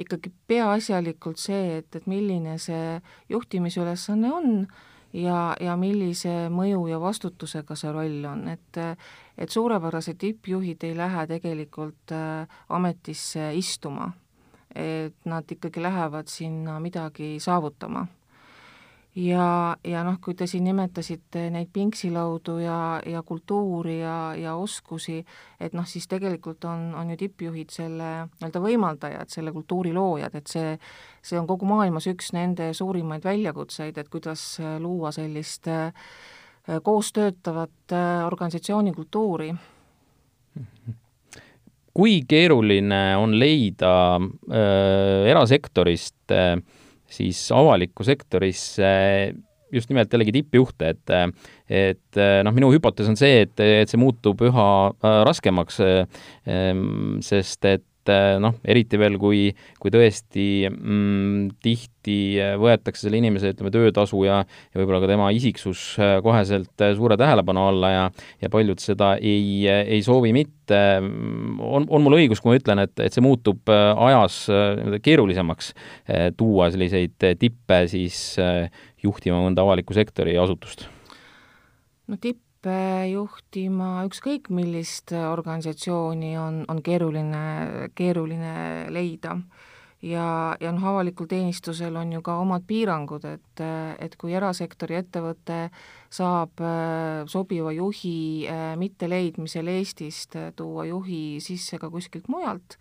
ikkagi 0.00 0.32
peaasjalikult 0.48 1.40
see, 1.42 1.80
et, 1.82 1.90
et 1.96 2.06
milline 2.08 2.56
see 2.62 2.96
juhtimisülesanne 3.32 4.32
on 4.32 4.64
ja, 5.12 5.56
ja 5.60 5.76
millise 5.76 6.48
mõju 6.52 6.86
ja 6.90 7.00
vastutusega 7.00 7.76
see 7.76 7.92
roll 7.92 8.24
on, 8.30 8.48
et 8.48 8.80
et 9.40 9.50
suurepärased 9.50 10.18
tippjuhid 10.20 10.84
ei 10.84 10.96
lähe 10.96 11.26
tegelikult 11.26 12.12
äh, 12.12 12.48
ametisse 12.68 13.52
istuma. 13.54 14.12
et 14.74 15.24
nad 15.24 15.50
ikkagi 15.50 15.82
lähevad 15.82 16.28
sinna 16.30 16.78
midagi 16.80 17.40
saavutama 17.40 18.06
ja, 19.20 19.76
ja 19.84 20.02
noh, 20.06 20.16
kui 20.24 20.34
te 20.38 20.48
siin 20.50 20.64
nimetasite 20.64 21.46
neid 21.52 21.68
pingsilaudu 21.72 22.56
ja, 22.62 22.78
ja 23.06 23.22
kultuuri 23.26 23.98
ja, 24.00 24.16
ja 24.38 24.56
oskusi, 24.56 25.20
et 25.60 25.76
noh, 25.76 25.86
siis 25.88 26.08
tegelikult 26.08 26.64
on, 26.70 26.90
on 26.96 27.12
ju 27.12 27.20
tippjuhid 27.26 27.74
selle 27.74 28.10
nii-öelda 28.26 28.64
võimaldajad, 28.64 29.32
selle 29.32 29.52
kultuuri 29.52 29.92
loojad, 29.96 30.34
et 30.40 30.50
see, 30.50 30.74
see 31.22 31.38
on 31.40 31.48
kogu 31.50 31.68
maailmas 31.68 32.08
üks 32.10 32.32
nende 32.36 32.72
suurimaid 32.76 33.24
väljakutseid, 33.24 33.98
et 33.98 34.12
kuidas 34.12 34.44
luua 34.80 35.12
sellist 35.14 35.68
äh, 35.68 35.90
koos 36.82 37.12
töötavat 37.12 37.92
äh, 37.92 38.26
organisatsiooni 38.26 38.92
kultuuri. 38.92 39.54
kui 41.94 42.20
keeruline 42.28 43.16
on 43.16 43.38
leida 43.38 44.16
äh, 44.16 45.26
erasektorist 45.30 46.30
äh, 46.30 46.62
siis 47.10 47.42
avalikku 47.54 48.06
sektorisse 48.06 48.90
just 49.70 49.90
nimelt 49.90 50.12
jällegi 50.12 50.34
tippjuhte, 50.34 50.94
et 50.94 51.12
et 51.70 52.18
noh, 52.42 52.54
minu 52.56 52.72
hüpotees 52.74 53.10
on 53.10 53.18
see, 53.18 53.44
et, 53.44 53.60
et 53.62 53.90
see 53.90 54.00
muutub 54.00 54.40
üha 54.42 54.66
äh, 54.90 55.20
raskemaks, 55.28 55.78
äh, 55.86 56.80
sest 57.22 57.68
et 57.70 57.86
et 58.00 58.40
noh, 58.40 58.56
eriti 58.64 58.98
veel, 59.00 59.16
kui, 59.20 59.50
kui 59.80 59.92
tõesti 59.92 60.46
mm, 60.70 61.60
tihti 61.62 62.16
võetakse 62.60 63.06
selle 63.06 63.20
inimese, 63.20 63.52
ütleme, 63.54 63.72
töötasu 63.74 64.22
ja, 64.24 64.40
ja 64.44 64.80
võib-olla 64.80 65.02
ka 65.04 65.10
tema 65.10 65.30
isiksus 65.36 65.82
äh, 66.00 66.16
koheselt 66.24 66.86
suure 66.96 67.18
tähelepanu 67.20 67.66
alla 67.70 67.92
ja, 67.92 68.04
ja 68.40 68.52
paljud 68.52 68.80
seda 68.82 69.14
ei, 69.20 69.66
ei 69.68 70.02
soovi 70.06 70.32
mitte. 70.36 70.82
on, 71.00 71.86
on 71.88 72.04
mul 72.04 72.18
õigus, 72.20 72.40
kui 72.40 72.52
ma 72.52 72.60
ütlen, 72.60 72.84
et, 72.86 72.94
et 73.02 73.12
see 73.12 73.24
muutub 73.24 73.70
ajas 73.70 74.42
keerulisemaks 75.02 75.72
tuua 76.38 76.70
selliseid 76.72 77.18
tippe 77.40 77.82
siis 77.90 78.38
juhtima 79.02 79.40
mõnda 79.42 79.66
avaliku 79.66 79.96
sektori 79.96 80.38
asutust? 80.40 80.86
no 82.10 82.16
tipp 82.18 82.40
juhtima 83.10 84.04
ükskõik 84.04 84.50
millist 84.52 85.12
organisatsiooni 85.16 86.34
on, 86.38 86.64
on 86.68 86.82
keeruline, 86.84 87.90
keeruline 87.94 88.54
leida. 88.92 89.38
ja, 90.02 90.56
ja 90.60 90.72
noh, 90.72 90.84
avalikul 90.92 91.28
teenistusel 91.28 91.96
on 91.96 92.12
ju 92.12 92.22
ka 92.24 92.38
omad 92.40 92.64
piirangud, 92.66 93.24
et, 93.24 93.62
et 93.98 94.16
kui 94.16 94.32
erasektori 94.36 94.96
ettevõte 95.00 95.70
saab 96.10 96.60
äh, 96.64 97.26
sobiva 97.28 97.72
juhi 97.72 98.46
äh, 98.48 98.76
mitteleidmisel 98.80 99.68
Eestist 99.68 100.36
äh, 100.36 100.52
tuua 100.56 100.86
juhi 100.88 101.40
sisse 101.40 101.78
ka 101.78 101.90
kuskilt 101.90 102.28
mujalt, 102.28 102.78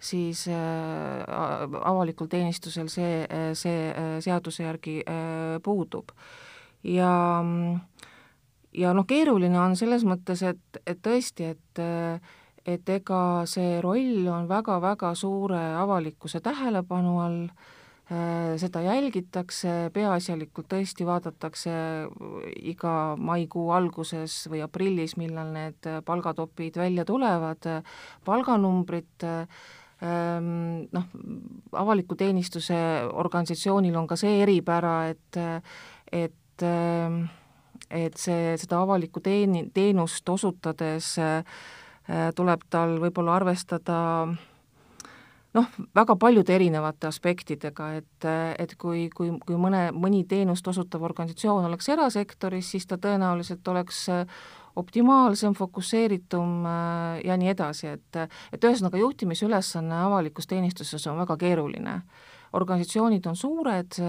siis 0.00 0.46
avalikul 0.48 2.30
teenistusel 2.32 2.88
see, 2.88 3.26
see 3.52 3.90
seaduse 4.24 4.62
järgi 4.64 4.94
puudub. 5.62 6.14
ja 6.82 7.10
äh, 7.44 8.09
ja 8.76 8.92
noh, 8.94 9.06
keeruline 9.06 9.58
on 9.60 9.76
selles 9.76 10.04
mõttes, 10.06 10.42
et, 10.46 10.82
et 10.86 11.00
tõesti, 11.02 11.54
et 11.54 11.84
et 12.68 12.88
ega 12.92 13.42
see 13.48 13.78
roll 13.80 14.26
on 14.28 14.48
väga-väga 14.48 15.14
suure 15.16 15.60
avalikkuse 15.80 16.42
tähelepanu 16.44 17.14
all, 17.24 17.38
seda 18.58 18.82
jälgitakse, 18.82 19.90
peaasjalikult 19.94 20.66
tõesti 20.72 21.06
vaadatakse 21.06 21.72
iga 22.72 22.94
maikuu 23.16 23.68
alguses 23.70 24.48
või 24.50 24.64
aprillis, 24.66 25.14
millal 25.20 25.52
need 25.54 25.86
palgatopid 26.04 26.80
välja 26.80 27.04
tulevad, 27.06 27.68
palganumbrid, 28.26 29.28
noh, 30.90 31.06
avaliku 31.84 32.18
teenistuse 32.18 32.80
organisatsioonil 33.12 33.94
on 34.02 34.10
ka 34.10 34.18
see 34.18 34.40
eripära, 34.42 34.96
et, 35.14 35.40
et 36.10 36.68
et 37.90 38.16
see, 38.20 38.54
seda 38.60 38.82
avalikku 38.84 39.22
teeni-, 39.24 39.68
teenust 39.74 40.28
osutades 40.28 41.16
äh, 41.18 41.42
tuleb 42.36 42.64
tal 42.70 42.98
võib-olla 43.02 43.36
arvestada 43.38 43.98
noh, 45.54 45.66
väga 45.94 46.16
paljude 46.16 46.54
erinevate 46.54 47.08
aspektidega, 47.10 47.90
et, 47.98 48.28
et 48.58 48.74
kui, 48.78 49.08
kui, 49.14 49.32
kui 49.46 49.58
mõne, 49.58 49.88
mõni 49.94 50.24
teenust 50.28 50.66
osutav 50.70 51.04
organisatsioon 51.08 51.66
oleks 51.66 51.90
erasektoris, 51.90 52.70
siis 52.74 52.86
ta 52.86 52.98
tõenäoliselt 52.98 53.68
oleks 53.68 54.06
optimaalsem, 54.80 55.54
fokusseeritum 55.58 56.66
äh, 56.66 57.20
ja 57.24 57.36
nii 57.36 57.50
edasi, 57.52 57.94
et 57.96 58.20
et 58.52 58.64
ühesõnaga, 58.64 59.00
juhtimisülesanne 59.00 60.04
avalikus 60.06 60.46
teenistuses 60.50 61.06
on 61.10 61.18
väga 61.24 61.36
keeruline 61.40 62.00
organisatsioonid 62.52 63.26
on 63.30 63.36
suured, 63.38 64.00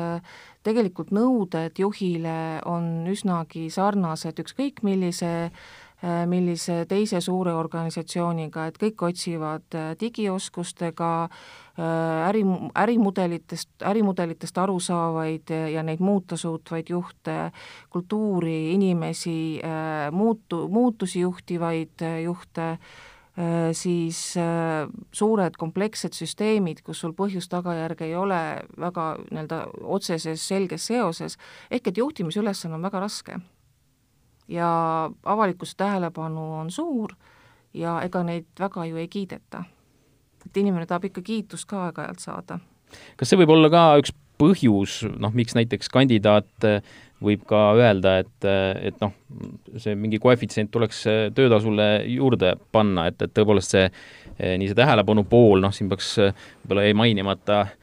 tegelikult 0.65 1.13
nõuded 1.13 1.77
juhile 1.77 2.61
on 2.69 3.07
üsnagi 3.11 3.69
sarnased 3.73 4.41
ükskõik 4.43 4.83
millise 4.87 5.51
millise 6.01 6.85
teise 6.89 7.19
suure 7.21 7.53
organisatsiooniga, 7.53 8.65
et 8.71 8.77
kõik 8.81 9.03
otsivad 9.05 9.75
digioskustega 10.01 11.11
äri, 12.25 12.41
ärimudelitest, 12.81 13.69
ärimudelitest 13.85 14.57
aru 14.57 14.79
saavaid 14.81 15.53
ja 15.73 15.83
neid 15.85 16.01
muuta 16.01 16.37
suutvaid 16.41 16.89
juhte, 16.89 17.37
kultuuri, 17.93 18.73
inimesi, 18.73 19.61
muutu, 20.17 20.65
muutusi 20.73 21.21
juhtivaid 21.21 22.01
juhte, 22.23 22.71
Äh, 22.71 23.20
siis 23.73 24.37
äh, 24.37 24.89
suured 25.15 25.55
komplekssed 25.59 26.15
süsteemid, 26.17 26.81
kus 26.83 26.99
sul 26.99 27.13
põhjus-tagajärg 27.15 28.03
ei 28.03 28.15
ole 28.19 28.39
väga 28.79 29.05
nii-öelda 29.23 29.61
otseses 29.83 30.43
selges 30.47 30.89
seoses, 30.91 31.37
ehk 31.71 31.87
et 31.87 31.97
juhtimisülesanne 31.97 32.75
on 32.75 32.83
väga 32.83 32.99
raske. 32.99 33.39
ja 34.51 35.09
avalikkuse 35.23 35.77
tähelepanu 35.77 36.41
on 36.59 36.71
suur 36.71 37.13
ja 37.73 38.01
ega 38.01 38.23
neid 38.23 38.49
väga 38.59 38.85
ju 38.85 38.97
ei 38.97 39.07
kiideta. 39.07 39.63
et 40.45 40.57
inimene 40.57 40.85
tahab 40.85 41.05
ikka 41.05 41.21
kiitust 41.21 41.65
ka 41.65 41.85
aeg-ajalt 41.85 42.19
saada. 42.19 42.59
kas 43.15 43.29
see 43.29 43.39
võib 43.39 43.55
olla 43.55 43.69
ka 43.69 43.85
üks 44.01 44.11
põhjus, 44.41 45.01
noh, 45.21 45.33
miks 45.37 45.55
näiteks 45.57 45.91
kandidaat 45.93 46.69
võib 47.21 47.43
ka 47.45 47.59
öelda, 47.77 48.15
et, 48.23 48.47
et 48.89 48.97
noh, 49.03 49.13
see 49.77 49.93
mingi 49.93 50.17
koefitsient 50.21 50.71
tuleks 50.73 51.03
töötasule 51.37 51.91
juurde 52.09 52.55
panna, 52.73 53.05
et, 53.11 53.21
et 53.21 53.33
tõepoolest 53.37 53.77
see 53.77 53.85
nii 54.41 54.71
see 54.71 54.77
tähelepanu 54.77 55.23
pool, 55.29 55.61
noh, 55.61 55.73
siin 55.75 55.89
peaks 55.91 56.15
võib-olla 56.17 56.87
jäi 56.87 56.95
mainimata 56.97 57.59
äh, 57.61 57.77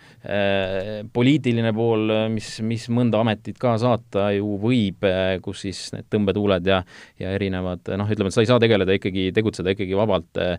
poliitiline 1.15 1.73
pool, 1.77 2.11
mis, 2.35 2.57
mis 2.67 2.89
mõnda 2.95 3.23
ametit 3.23 3.59
ka 3.61 3.77
saata 3.81 4.31
ju 4.35 4.57
võib, 4.63 5.07
kus 5.45 5.65
siis 5.67 5.85
need 5.95 6.09
tõmbetuuled 6.11 6.67
ja, 6.69 6.83
ja 7.21 7.35
erinevad 7.37 7.95
noh, 8.01 8.11
ütleme, 8.11 8.33
et 8.33 8.37
sa 8.37 8.45
ei 8.45 8.51
saa 8.51 8.63
tegeleda 8.63 8.99
ikkagi, 8.99 9.31
tegutseda 9.37 9.77
ikkagi 9.77 9.99
vabalt 9.99 10.43
äh, 10.43 10.57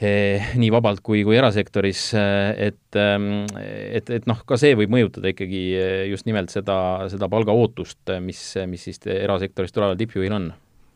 nii 0.00 0.70
vabalt 0.72 1.02
kui, 1.04 1.20
kui 1.26 1.36
erasektoris, 1.36 2.06
et, 2.16 2.96
et, 2.96 4.12
et 4.16 4.28
noh, 4.30 4.38
ka 4.48 4.56
see 4.56 4.72
võib 4.78 4.94
mõjutada 4.94 5.28
ikkagi 5.28 5.60
just 6.08 6.24
nimelt 6.24 6.48
seda, 6.54 6.78
seda 7.12 7.28
palgaootust, 7.28 8.14
mis, 8.24 8.40
mis 8.70 8.86
siis 8.88 9.02
erasektorist 9.12 9.76
tuleval 9.76 10.00
tippjuhil 10.00 10.32
on. 10.38 10.48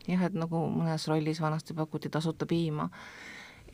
jah, 0.09 0.25
et 0.25 0.37
nagu 0.37 0.65
mõnes 0.73 1.05
rollis 1.11 1.43
vanasti 1.45 1.77
pakuti 1.77 2.09
tasuta 2.13 2.49
piima 2.49 2.89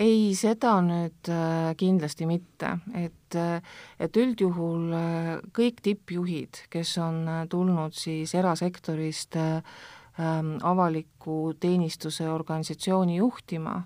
ei, 0.00 0.32
seda 0.38 0.74
nüüd 0.84 1.30
äh, 1.30 1.70
kindlasti 1.78 2.26
mitte, 2.28 2.74
et, 2.96 3.36
äh, 3.36 3.60
et 4.00 4.16
üldjuhul 4.16 4.92
äh, 4.96 5.32
kõik 5.56 5.82
tippjuhid, 5.84 6.64
kes 6.72 6.96
on 7.02 7.22
tulnud 7.52 7.96
siis 7.96 8.32
erasektorist 8.38 9.36
ähm, 9.40 10.54
avaliku 10.66 11.52
teenistuse 11.60 12.28
organisatsiooni 12.30 13.18
juhtima, 13.20 13.80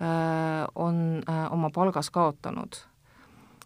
on 0.00 0.96
oma 1.24 1.68
palgas 1.70 2.10
kaotanud. 2.10 2.76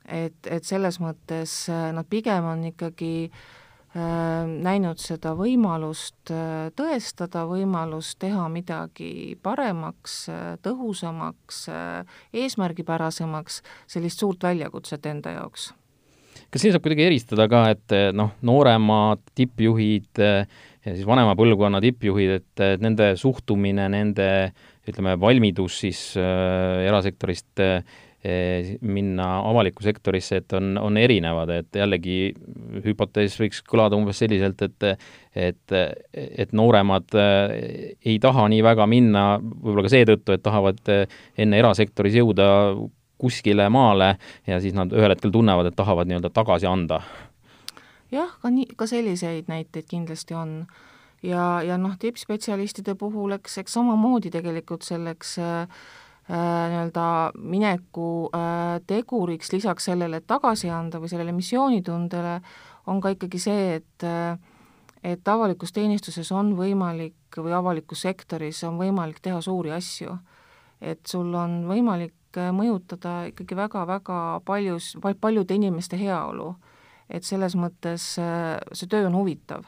et, 0.04 0.36
et 0.44 0.64
selles 0.64 1.00
mõttes 1.00 1.54
nad 1.68 2.06
pigem 2.08 2.44
on 2.44 2.66
ikkagi 2.68 3.30
äh, 3.30 3.38
Äh, 3.96 4.44
näinud 4.44 5.00
seda 5.00 5.30
võimalust 5.32 6.28
äh, 6.28 6.68
tõestada, 6.76 7.46
võimalust 7.48 8.18
teha 8.20 8.44
midagi 8.52 9.32
paremaks, 9.40 10.16
äh, 10.28 10.42
tõhusamaks, 10.60 11.62
eesmärgipärasemaks, 12.36 13.62
sellist 13.88 14.20
suurt 14.20 14.44
väljakutset 14.44 15.08
enda 15.08 15.32
jaoks. 15.38 15.70
kas 16.52 16.62
siin 16.62 16.74
saab 16.74 16.84
kuidagi 16.84 17.06
eristada 17.06 17.48
ka, 17.48 17.62
et 17.72 17.96
noh, 18.12 18.34
nooremad 18.44 19.24
tippjuhid 19.36 20.20
ja 20.20 20.44
siis 20.84 21.06
vanema 21.08 21.34
põlvkonna 21.36 21.80
tippjuhid, 21.80 22.30
et 22.38 22.80
nende 22.80 23.14
suhtumine, 23.16 23.88
nende 23.92 24.28
ütleme, 24.88 25.16
valmidus 25.20 25.80
siis 25.84 26.02
äh, 26.16 26.86
erasektorist 26.88 27.64
äh, 27.64 27.82
Eh, 28.24 28.72
minna 28.82 29.26
avalikku 29.46 29.84
sektorisse, 29.86 30.40
et 30.40 30.52
on, 30.58 30.72
on 30.82 30.96
erinevad, 30.98 31.52
et 31.54 31.76
jällegi 31.78 32.32
hüpotees 32.82 33.36
võiks 33.38 33.60
kõlada 33.62 33.94
umbes 33.94 34.18
selliselt, 34.18 34.64
et 34.66 34.86
et, 35.38 35.74
et 36.18 36.50
nooremad 36.50 37.14
eh, 37.14 37.94
ei 38.02 38.16
taha 38.18 38.48
nii 38.50 38.64
väga 38.66 38.88
minna 38.90 39.22
võib-olla 39.38 39.86
ka 39.86 39.92
seetõttu, 39.92 40.34
et 40.34 40.42
tahavad 40.42 40.82
eh, 40.90 41.06
enne 41.38 41.62
erasektoris 41.62 42.18
jõuda 42.18 42.48
kuskile 43.22 43.68
maale 43.70 44.16
ja 44.50 44.58
siis 44.58 44.74
nad 44.74 44.90
ühel 44.90 45.14
hetkel 45.14 45.30
tunnevad, 45.30 45.70
et 45.70 45.78
tahavad 45.78 46.10
nii-öelda 46.10 46.34
tagasi 46.34 46.66
anda. 46.66 46.98
jah, 48.10 48.34
ka 48.42 48.50
nii, 48.50 48.72
ka 48.74 48.90
selliseid 48.90 49.46
näiteid 49.46 49.86
kindlasti 49.86 50.34
on 50.34 50.64
ja, 51.22 51.62
ja 51.62 51.78
noh, 51.78 51.96
tippspetsialistide 51.98 52.94
puhul, 52.94 53.32
eks, 53.38 53.58
eks 53.58 53.72
samamoodi 53.72 54.30
tegelikult 54.30 54.82
selleks 54.86 55.38
äh, 55.38 55.80
Äh, 56.30 56.70
nii-öelda 56.70 57.30
mineku 57.40 58.28
äh, 58.36 58.80
teguriks 58.86 59.52
lisaks 59.52 59.84
sellele, 59.84 60.18
et 60.20 60.26
tagasi 60.28 60.68
anda 60.68 61.00
või 61.00 61.08
sellele 61.08 61.32
missioonitundele, 61.32 62.34
on 62.92 63.00
ka 63.00 63.14
ikkagi 63.14 63.40
see, 63.40 63.78
et 63.78 64.04
äh, 64.04 64.36
et 65.08 65.28
avalikus 65.28 65.72
teenistuses 65.72 66.28
on 66.36 66.50
võimalik 66.58 67.38
või 67.38 67.54
avalikus 67.56 68.02
sektoris 68.04 68.60
on 68.68 68.76
võimalik 68.76 69.22
teha 69.24 69.40
suuri 69.40 69.72
asju. 69.72 70.18
et 70.80 71.00
sul 71.06 71.32
on 71.34 71.64
võimalik 71.64 72.36
mõjutada 72.52 73.30
ikkagi 73.30 73.56
väga-väga 73.56 74.42
paljus, 74.44 74.98
paljude 75.20 75.54
inimeste 75.54 75.96
heaolu. 75.96 76.56
et 77.08 77.24
selles 77.24 77.56
mõttes 77.56 78.18
see 78.72 78.88
töö 78.88 79.06
on 79.06 79.14
huvitav. 79.14 79.64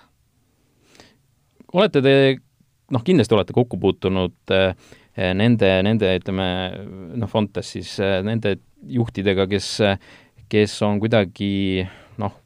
Olete 1.73 2.03
te, 2.03 2.15
noh, 2.91 3.05
kindlasti 3.07 3.37
olete 3.37 3.57
kokku 3.57 3.79
puutunud 3.81 4.55
Eh, 5.21 5.33
nende, 5.35 5.69
nende 5.83 6.15
ütleme 6.21 6.47
noh, 7.19 7.29
Fontes 7.31 7.75
siis 7.75 7.97
eh, 7.99 8.21
nende 8.23 8.55
juhtidega, 8.87 9.49
kes, 9.51 9.73
kes 10.51 10.77
on 10.87 11.01
kuidagi 11.03 11.83
noh, 12.23 12.37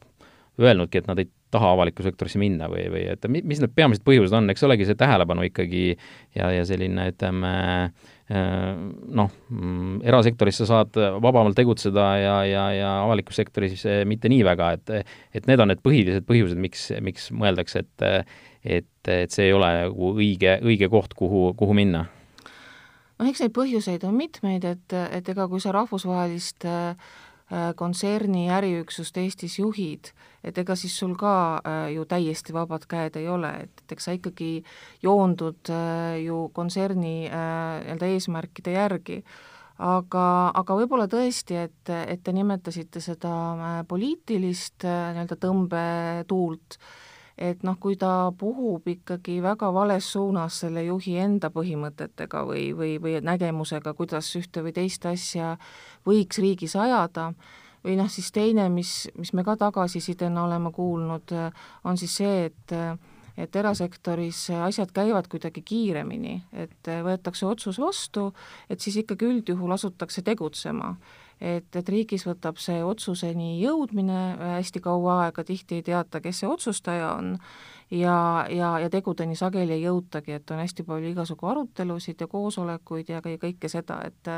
öelnudki, 0.58 1.02
et 1.02 1.10
nad 1.10 1.20
ei 1.20 1.28
taha 1.54 1.74
avalikku 1.76 2.02
sektorisse 2.02 2.40
minna 2.40 2.66
või, 2.72 2.88
või 2.90 3.04
et 3.12 3.28
mis 3.30 3.60
need 3.62 3.74
peamised 3.76 4.02
põhjused 4.06 4.34
on, 4.34 4.48
eks 4.50 4.64
olegi 4.66 4.88
see 4.88 4.98
tähelepanu 4.98 5.44
ikkagi 5.46 5.84
ja, 5.92 6.48
ja 6.50 6.64
selline, 6.66 7.04
ütleme 7.12 7.52
eh, 7.84 8.72
noh, 9.20 9.36
mm, 9.52 10.00
erasektoris 10.08 10.62
sa 10.62 10.70
saad 10.72 10.96
vabamalt 10.98 11.60
tegutseda 11.60 12.08
ja, 12.18 12.38
ja, 12.48 12.64
ja 12.74 12.94
avalikus 13.04 13.38
sektoris 13.38 13.84
mitte 14.08 14.32
nii 14.32 14.40
väga, 14.48 14.72
et 14.80 14.96
et 15.36 15.52
need 15.52 15.60
on 15.60 15.70
need 15.70 15.84
põhilised 15.84 16.24
põhjused, 16.26 16.58
miks, 16.64 16.88
miks 17.04 17.28
mõeldakse, 17.36 17.84
et 17.84 18.08
et, 18.64 19.08
et 19.08 19.30
see 19.32 19.50
ei 19.50 19.54
ole 19.54 19.68
nagu 19.82 20.14
õige, 20.16 20.56
õige 20.64 20.88
koht, 20.92 21.14
kuhu, 21.16 21.52
kuhu 21.58 21.76
minna. 21.76 22.06
noh, 23.18 23.28
eks 23.28 23.44
neid 23.44 23.54
põhjuseid 23.54 24.04
on 24.08 24.16
mitmeid, 24.18 24.64
et, 24.66 24.96
et 25.12 25.28
ega 25.30 25.46
kui 25.48 25.62
sa 25.62 25.74
rahvusvahelist 25.76 26.66
äh, 26.66 27.12
kontserni 27.76 28.48
äriüksust 28.50 29.16
Eestis 29.20 29.58
juhid, 29.60 30.10
et 30.42 30.58
ega 30.58 30.76
siis 30.76 30.96
sul 30.98 31.14
ka 31.20 31.34
äh, 31.60 31.88
ju 31.94 32.06
täiesti 32.08 32.56
vabad 32.56 32.88
käed 32.90 33.20
ei 33.20 33.28
ole, 33.28 33.52
et, 33.66 33.84
et 33.84 33.96
eks 33.96 34.08
sa 34.08 34.16
ikkagi 34.16 34.52
joondud 35.04 35.70
äh, 35.70 36.22
ju 36.24 36.48
kontserni 36.56 37.28
nii-öelda 37.28 38.14
eesmärkide 38.14 38.78
järgi. 38.78 39.20
Aga, 39.84 40.24
aga 40.54 40.74
võib-olla 40.78 41.08
tõesti, 41.10 41.56
et, 41.58 41.90
et 41.90 42.20
te 42.22 42.30
nimetasite 42.32 43.00
seda 43.02 43.32
poliitilist 43.90 44.86
nii-öelda 44.86 45.38
tõmbetuult, 45.42 46.78
et 47.38 47.64
noh, 47.66 47.76
kui 47.80 47.96
ta 47.98 48.32
puhub 48.38 48.86
ikkagi 48.88 49.40
väga 49.42 49.72
vales 49.74 50.06
suunas 50.12 50.60
selle 50.62 50.84
juhi 50.86 51.16
enda 51.18 51.50
põhimõtetega 51.54 52.44
või, 52.46 52.68
või, 52.76 52.94
või 53.02 53.18
nägemusega, 53.24 53.94
kuidas 53.98 54.30
ühte 54.38 54.62
või 54.62 54.74
teist 54.76 55.06
asja 55.10 55.56
võiks 56.06 56.38
riigis 56.38 56.76
ajada, 56.78 57.32
või 57.84 57.98
noh, 57.98 58.08
siis 58.10 58.30
teine, 58.32 58.68
mis, 58.72 59.08
mis 59.18 59.34
me 59.34 59.44
ka 59.44 59.56
tagasisidena 59.60 60.46
oleme 60.46 60.72
kuulnud, 60.72 61.34
on 61.84 62.00
siis 62.00 62.22
see, 62.22 62.46
et 62.50 62.78
et 63.34 63.56
erasektoris 63.58 64.44
asjad 64.62 64.92
käivad 64.94 65.26
kuidagi 65.26 65.64
kiiremini, 65.66 66.36
et 66.52 66.90
võetakse 67.02 67.48
otsus 67.48 67.80
vastu, 67.82 68.28
et 68.70 68.78
siis 68.78 69.00
ikkagi 69.02 69.26
üldjuhul 69.26 69.74
asutakse 69.74 70.22
tegutsema 70.22 70.92
et, 71.40 71.76
et 71.76 71.88
riigis 71.88 72.26
võtab 72.26 72.58
see 72.62 72.82
otsuseni 72.84 73.58
jõudmine 73.60 74.20
hästi 74.56 74.80
kaua 74.84 75.20
aega, 75.24 75.44
tihti 75.44 75.80
ei 75.80 75.86
teata, 75.86 76.20
kes 76.24 76.42
see 76.42 76.48
otsustaja 76.50 77.12
on, 77.18 77.34
ja, 77.90 78.46
ja, 78.50 78.78
ja 78.78 78.90
tegudeni 78.90 79.36
sageli 79.36 79.78
ei 79.78 79.84
jõutagi, 79.84 80.38
et 80.38 80.50
on 80.50 80.62
hästi 80.62 80.86
palju 80.86 81.12
igasugu 81.12 81.50
arutelusid 81.52 82.20
ja 82.20 82.30
koosolekuid 82.30 83.12
ja 83.12 83.22
kõike 83.24 83.70
seda, 83.72 84.00
et 84.06 84.34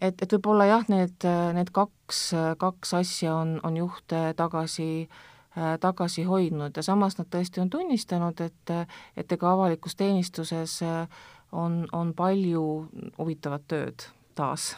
et, 0.00 0.22
et 0.22 0.32
võib-olla 0.32 0.68
jah, 0.68 0.84
need, 0.88 1.24
need 1.56 1.72
kaks, 1.74 2.20
kaks 2.58 2.94
asja 3.00 3.34
on, 3.34 3.58
on 3.66 3.76
juhte 3.76 4.28
tagasi 4.38 5.08
tagasi 5.82 6.22
hoidnud 6.22 6.76
ja 6.76 6.84
samas 6.86 7.16
nad 7.18 7.26
tõesti 7.32 7.58
on 7.58 7.70
tunnistanud, 7.72 8.40
et, 8.44 8.74
et 9.18 9.32
ega 9.32 9.52
avalikus 9.56 9.96
teenistuses 9.98 10.76
on, 11.50 11.80
on 11.92 12.12
palju 12.14 12.66
huvitavat 13.18 13.64
tööd 13.66 14.06
taas 14.38 14.76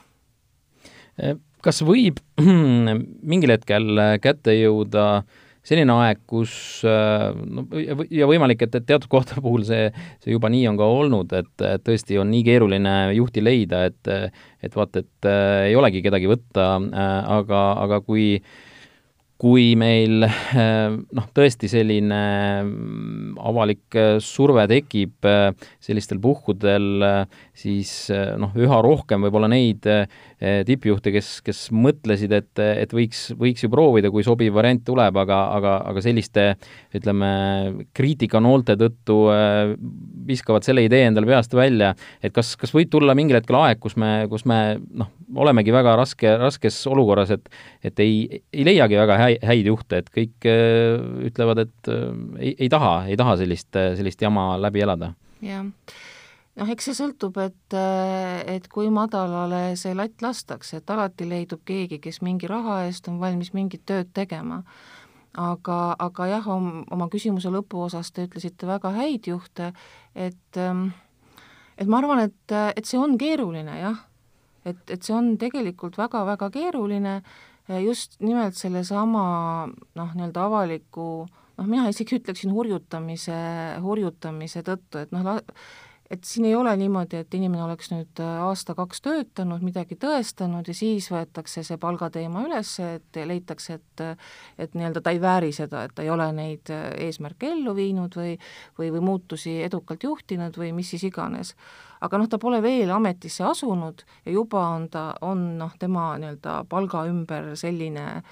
kas 1.65 1.83
võib 1.87 2.21
mingil 3.31 3.55
hetkel 3.55 4.03
kätte 4.23 4.57
jõuda 4.57 5.23
selline 5.67 5.93
aeg, 5.93 6.23
kus 6.29 6.53
no 6.87 7.67
ja 8.09 8.29
võimalik, 8.29 8.65
et, 8.65 8.79
et 8.79 8.87
teatud 8.89 9.11
kohtade 9.15 9.43
puhul 9.45 9.67
see, 9.69 9.91
see 10.25 10.33
juba 10.33 10.51
nii 10.53 10.65
on 10.71 10.79
ka 10.81 10.89
olnud, 10.89 11.35
et, 11.37 11.67
tõesti 11.85 12.19
on 12.21 12.31
nii 12.33 12.47
keeruline 12.47 12.95
juhti 13.19 13.45
leida, 13.45 13.85
et 13.91 14.11
et 14.61 14.77
vaata, 14.77 15.05
et 15.05 15.29
äh, 15.29 15.69
ei 15.71 15.77
olegi 15.79 16.03
kedagi 16.05 16.29
võtta 16.29 16.73
äh,, 16.81 17.15
aga, 17.39 17.61
aga 17.85 18.01
kui 18.05 18.35
kui 19.41 19.73
meil 19.79 20.27
äh, 20.27 20.93
noh, 20.93 21.29
tõesti 21.37 21.69
selline 21.73 22.21
mm, 22.61 23.39
avalik 23.49 23.97
äh, 23.97 24.11
surve 24.21 24.67
tekib 24.69 25.29
äh, 25.29 25.49
sellistel 25.81 26.21
puhkudel, 26.21 27.05
siis 27.57 28.11
noh, 28.41 28.53
üha 28.57 28.81
rohkem 28.85 29.25
võib-olla 29.25 29.49
neid 29.51 29.87
tippjuhte, 30.41 31.11
kes, 31.13 31.29
kes 31.45 31.59
mõtlesid, 31.77 32.33
et, 32.33 32.61
et 32.61 32.93
võiks, 32.97 33.27
võiks 33.37 33.65
ju 33.65 33.69
proovida, 33.73 34.09
kui 34.13 34.25
sobiv 34.25 34.55
variant 34.57 34.81
tuleb, 34.87 35.19
aga, 35.21 35.41
aga, 35.57 35.75
aga 35.91 36.03
selliste 36.05 36.47
ütleme, 36.97 37.31
kriitikanoolte 37.97 38.77
tõttu 38.81 39.19
viskavad 40.29 40.65
selle 40.65 40.87
idee 40.87 41.11
endale 41.11 41.29
peast 41.29 41.57
välja, 41.57 41.93
et 42.25 42.33
kas, 42.37 42.55
kas 42.61 42.73
võib 42.77 42.93
tulla 42.93 43.17
mingil 43.19 43.41
hetkel 43.41 43.59
aeg, 43.61 43.81
kus 43.83 43.99
me, 44.01 44.13
kus 44.33 44.47
me 44.49 44.61
noh, 44.81 45.13
olemegi 45.45 45.75
väga 45.75 45.97
raske, 46.01 46.33
raskes 46.41 46.81
olukorras, 46.89 47.35
et 47.37 47.51
et 47.85 48.01
ei, 48.05 48.43
ei 48.53 48.65
leiagi 48.67 48.99
väga 49.01 49.17
häid, 49.21 49.30
häid 49.43 49.69
juhte, 49.71 50.03
et 50.03 50.13
kõik 50.15 50.47
äh, 50.49 51.01
ütlevad, 51.31 51.65
et 51.67 51.91
äh, 51.93 52.07
ei, 52.39 52.55
ei 52.67 52.71
taha, 52.73 52.95
ei 53.11 53.19
taha 53.21 53.37
sellist, 53.41 53.71
sellist 53.73 54.23
jama 54.23 54.55
läbi 54.61 54.87
elada. 54.87 55.15
jah 55.45 55.67
noh, 56.61 56.69
eks 56.69 56.91
see 56.91 56.97
sõltub, 56.99 57.39
et, 57.41 57.77
et 58.51 58.67
kui 58.73 58.91
madalale 58.93 59.77
see 59.81 59.95
latt 59.97 60.23
lastakse, 60.25 60.81
et 60.81 60.93
alati 60.93 61.29
leidub 61.29 61.63
keegi, 61.65 62.01
kes 62.03 62.21
mingi 62.27 62.51
raha 62.51 62.83
eest 62.89 63.09
on 63.09 63.21
valmis 63.23 63.55
mingit 63.57 63.87
tööd 63.89 64.11
tegema. 64.17 64.63
aga, 65.39 65.95
aga 65.99 66.27
jah, 66.27 66.47
oma 66.51 67.07
küsimuse 67.09 67.53
lõpuosas 67.55 68.11
te 68.13 68.25
ütlesite 68.27 68.67
väga 68.67 68.91
häid 68.97 69.29
juhte, 69.31 69.73
et 70.15 70.59
et 71.81 71.89
ma 71.89 72.01
arvan, 72.01 72.25
et, 72.27 72.55
et 72.77 72.85
see 72.85 72.99
on 72.99 73.17
keeruline 73.19 73.79
jah, 73.79 74.01
et, 74.65 74.83
et 74.91 75.03
see 75.03 75.15
on 75.15 75.37
tegelikult 75.41 75.97
väga-väga 76.01 76.51
keeruline 76.53 77.21
just 77.85 78.19
nimelt 78.21 78.59
sellesama 78.59 79.25
noh, 79.69 80.17
nii-öelda 80.17 80.47
avaliku 80.49 81.11
noh, 81.61 81.69
mina 81.69 81.91
isegi 81.93 82.19
ütleksin 82.21 82.55
hurjutamise, 82.55 83.37
hurjutamise 83.85 84.65
tõttu, 84.67 85.05
et 85.05 85.13
noh, 85.15 85.39
et 86.11 86.27
siin 86.27 86.49
ei 86.49 86.57
ole 86.59 86.73
niimoodi, 86.77 87.21
et 87.23 87.35
inimene 87.39 87.63
oleks 87.63 87.93
nüüd 87.93 88.23
äh, 88.23 88.41
aasta-kaks 88.43 89.05
töötanud, 89.05 89.63
midagi 89.63 89.99
tõestanud 90.01 90.67
ja 90.67 90.75
siis 90.75 91.07
võetakse 91.13 91.63
see 91.67 91.79
palgateema 91.81 92.43
üles, 92.49 92.73
et 92.83 93.21
leitakse, 93.31 93.79
et 93.79 94.05
et 94.59 94.75
nii-öelda 94.75 95.03
ta 95.05 95.13
ei 95.15 95.21
vääri 95.23 95.53
seda, 95.55 95.85
et 95.87 95.95
ta 95.95 96.03
ei 96.03 96.11
ole 96.11 96.27
neid 96.35 96.73
äh, 96.75 96.89
eesmärke 97.07 97.53
ellu 97.55 97.77
viinud 97.77 98.17
või 98.19 98.35
või, 98.79 98.91
või 98.91 99.05
muutusi 99.13 99.61
edukalt 99.63 100.09
juhtinud 100.09 100.59
või 100.59 100.73
mis 100.75 100.91
siis 100.97 101.07
iganes. 101.13 101.55
Aga 102.01 102.19
noh, 102.19 102.29
ta 102.29 102.39
pole 102.39 102.63
veel 102.63 102.91
ametisse 102.91 103.45
asunud 103.45 104.05
ja 104.25 104.33
juba 104.33 104.67
on 104.77 104.89
ta, 104.89 105.11
on 105.21 105.59
noh, 105.59 105.75
tema 105.79 106.13
nii-öelda 106.21 106.63
palga 106.69 107.05
ümber 107.11 107.53
selline, 107.61 108.23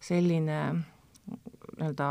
selline 0.00 0.60
nii-öelda 1.76 2.10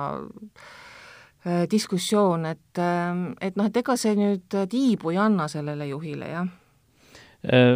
Äh, 1.45 1.67
diskussioon, 1.71 2.45
et, 2.45 2.77
ähm, 2.77 3.35
et 3.39 3.53
noh, 3.53 3.67
et 3.69 3.75
ega 3.77 3.93
see 4.01 4.15
nüüd 4.17 4.55
tiibu 4.65 5.11
ei 5.11 5.19
anna 5.21 5.45
sellele 5.45 5.85
juhile, 5.91 6.25
jah? 6.31 6.47
Äh, 7.45 7.75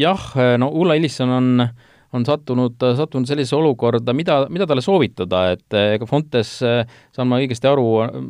jah, 0.00 0.22
äh, 0.40 0.54
no 0.56 0.70
Ulla 0.72 0.96
Illisson 0.96 1.28
on, 1.28 1.66
on 2.14 2.26
sattunud, 2.26 2.78
sattunud 2.98 3.28
sellisesse 3.28 3.56
olukorda, 3.58 4.14
mida, 4.16 4.40
mida 4.52 4.68
talle 4.70 4.84
soovitada, 4.84 5.44
et 5.56 5.78
ega 5.96 6.08
Fontes, 6.08 6.56
saan 6.62 7.30
ma 7.30 7.40
õigesti 7.42 7.70
aru, 7.70 7.86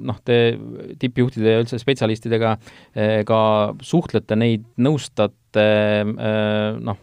noh, 0.08 0.20
te 0.24 0.38
tippjuhtide 1.00 1.56
ja 1.56 1.64
üldse 1.64 1.80
spetsialistidega 1.82 2.56
ka 3.28 3.40
suhtlete, 3.84 4.38
neid 4.40 4.64
nõustate, 4.80 5.66
noh, 6.08 7.02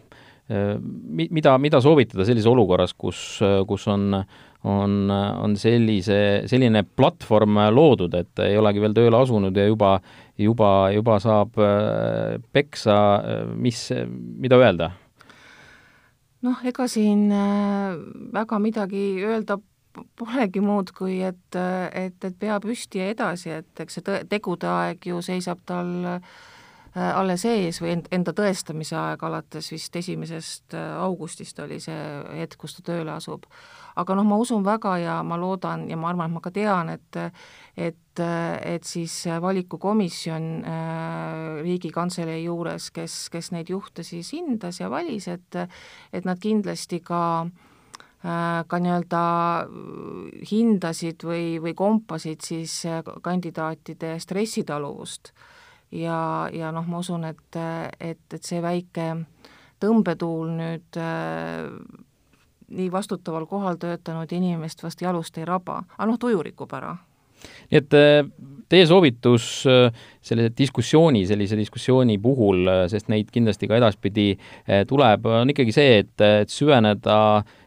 mida, 0.52 1.58
mida 1.62 1.80
soovitada 1.80 2.26
sellises 2.28 2.50
olukorras, 2.50 2.96
kus, 2.98 3.20
kus 3.68 3.86
on 3.92 4.24
on, 4.68 5.10
on 5.10 5.56
sellise, 5.58 6.44
selline 6.50 6.84
platvorm 6.96 7.58
loodud, 7.74 8.14
et 8.14 8.42
ei 8.44 8.58
olegi 8.60 8.82
veel 8.82 8.94
tööle 8.94 9.18
asunud 9.18 9.56
ja 9.58 9.66
juba, 9.66 9.96
juba, 10.38 10.72
juba 10.94 11.18
saab 11.22 11.58
peksa, 12.54 12.98
mis, 13.58 13.88
mida 14.42 14.60
öelda? 14.62 14.92
Noh, 16.46 16.62
ega 16.68 16.86
siin 16.90 17.28
äh, 17.32 17.98
väga 18.34 18.58
midagi 18.62 19.04
öelda 19.24 19.58
polegi 20.16 20.62
muud, 20.64 20.94
kui 20.96 21.18
et, 21.24 21.58
et, 21.92 22.16
et 22.24 22.38
pea 22.40 22.56
püsti 22.64 23.02
ja 23.02 23.10
edasi, 23.12 23.52
et 23.60 23.84
eks 23.84 23.98
see 23.98 24.22
tegude 24.30 24.70
aeg 24.70 25.04
ju 25.10 25.20
seisab 25.24 25.60
tal 25.68 25.92
äh, 26.14 26.24
alles 26.96 27.44
ees 27.48 27.80
või 27.82 27.94
end, 27.98 28.08
enda 28.12 28.32
tõestamise 28.36 28.96
aeg 28.96 29.22
alates 29.24 29.70
vist 29.72 29.96
esimesest 29.96 30.76
augustist 30.76 31.60
oli 31.64 31.80
see 31.80 32.00
hetk, 32.40 32.58
kus 32.60 32.78
ta 32.78 32.86
tööle 32.92 33.12
asub 33.14 33.46
aga 33.96 34.14
noh, 34.16 34.26
ma 34.26 34.38
usun 34.40 34.64
väga 34.64 34.96
ja 35.02 35.16
ma 35.26 35.36
loodan 35.40 35.88
ja 35.90 35.96
ma 36.00 36.10
arvan, 36.10 36.30
et 36.30 36.36
ma 36.36 36.44
ka 36.44 36.52
tean, 36.54 36.92
et 36.92 37.18
et, 37.76 38.20
et 38.20 38.84
siis 38.84 39.14
valikukomisjon 39.40 40.48
äh, 40.68 41.62
Riigikantselei 41.64 42.42
juures, 42.44 42.90
kes, 42.92 43.28
kes 43.32 43.52
neid 43.52 43.72
juhte 43.72 44.04
siis 44.04 44.32
hindas 44.36 44.80
ja 44.80 44.90
valis, 44.92 45.28
et 45.28 45.60
et 46.12 46.28
nad 46.28 46.40
kindlasti 46.40 47.00
ka 47.00 47.22
äh, 47.46 48.60
ka 48.68 48.78
nii-öelda 48.78 49.24
hindasid 50.50 51.24
või, 51.24 51.46
või 51.62 51.74
kompasid 51.74 52.44
siis 52.44 52.82
kandidaatide 53.22 54.18
stressitaluvust. 54.20 55.32
ja, 55.92 56.48
ja 56.52 56.72
noh, 56.72 56.86
ma 56.88 57.00
usun, 57.04 57.24
et, 57.28 57.60
et, 58.00 58.26
et 58.32 58.44
see 58.44 58.62
väike 58.62 59.08
tõmbetuul 59.82 60.54
nüüd 60.56 61.00
äh, 61.00 61.66
nii 62.72 62.90
vastutaval 62.92 63.46
kohal 63.50 63.78
töötanud 63.80 64.32
inimest 64.32 64.82
vast 64.84 65.02
jalust 65.02 65.38
ei 65.38 65.48
raba, 65.48 65.82
aga 65.96 66.10
noh, 66.10 66.20
tuju 66.20 66.42
rikub 66.48 66.72
ära. 66.76 66.96
nii 67.42 67.78
et 67.80 67.94
äh, 67.98 68.20
teie 68.70 68.84
soovitus 68.86 69.64
äh, 69.66 70.04
selle 70.22 70.46
diskussiooni, 70.54 71.24
sellise 71.26 71.56
diskussiooni 71.58 72.14
puhul, 72.22 72.60
äh, 72.70 72.84
sest 72.88 73.08
neid 73.10 73.32
kindlasti 73.34 73.66
ka 73.66 73.80
edaspidi 73.80 74.28
tuleb, 74.88 75.26
on 75.26 75.50
ikkagi 75.50 75.74
see, 75.74 75.96
et, 76.04 76.14
et 76.22 76.52
süveneda 76.52 77.16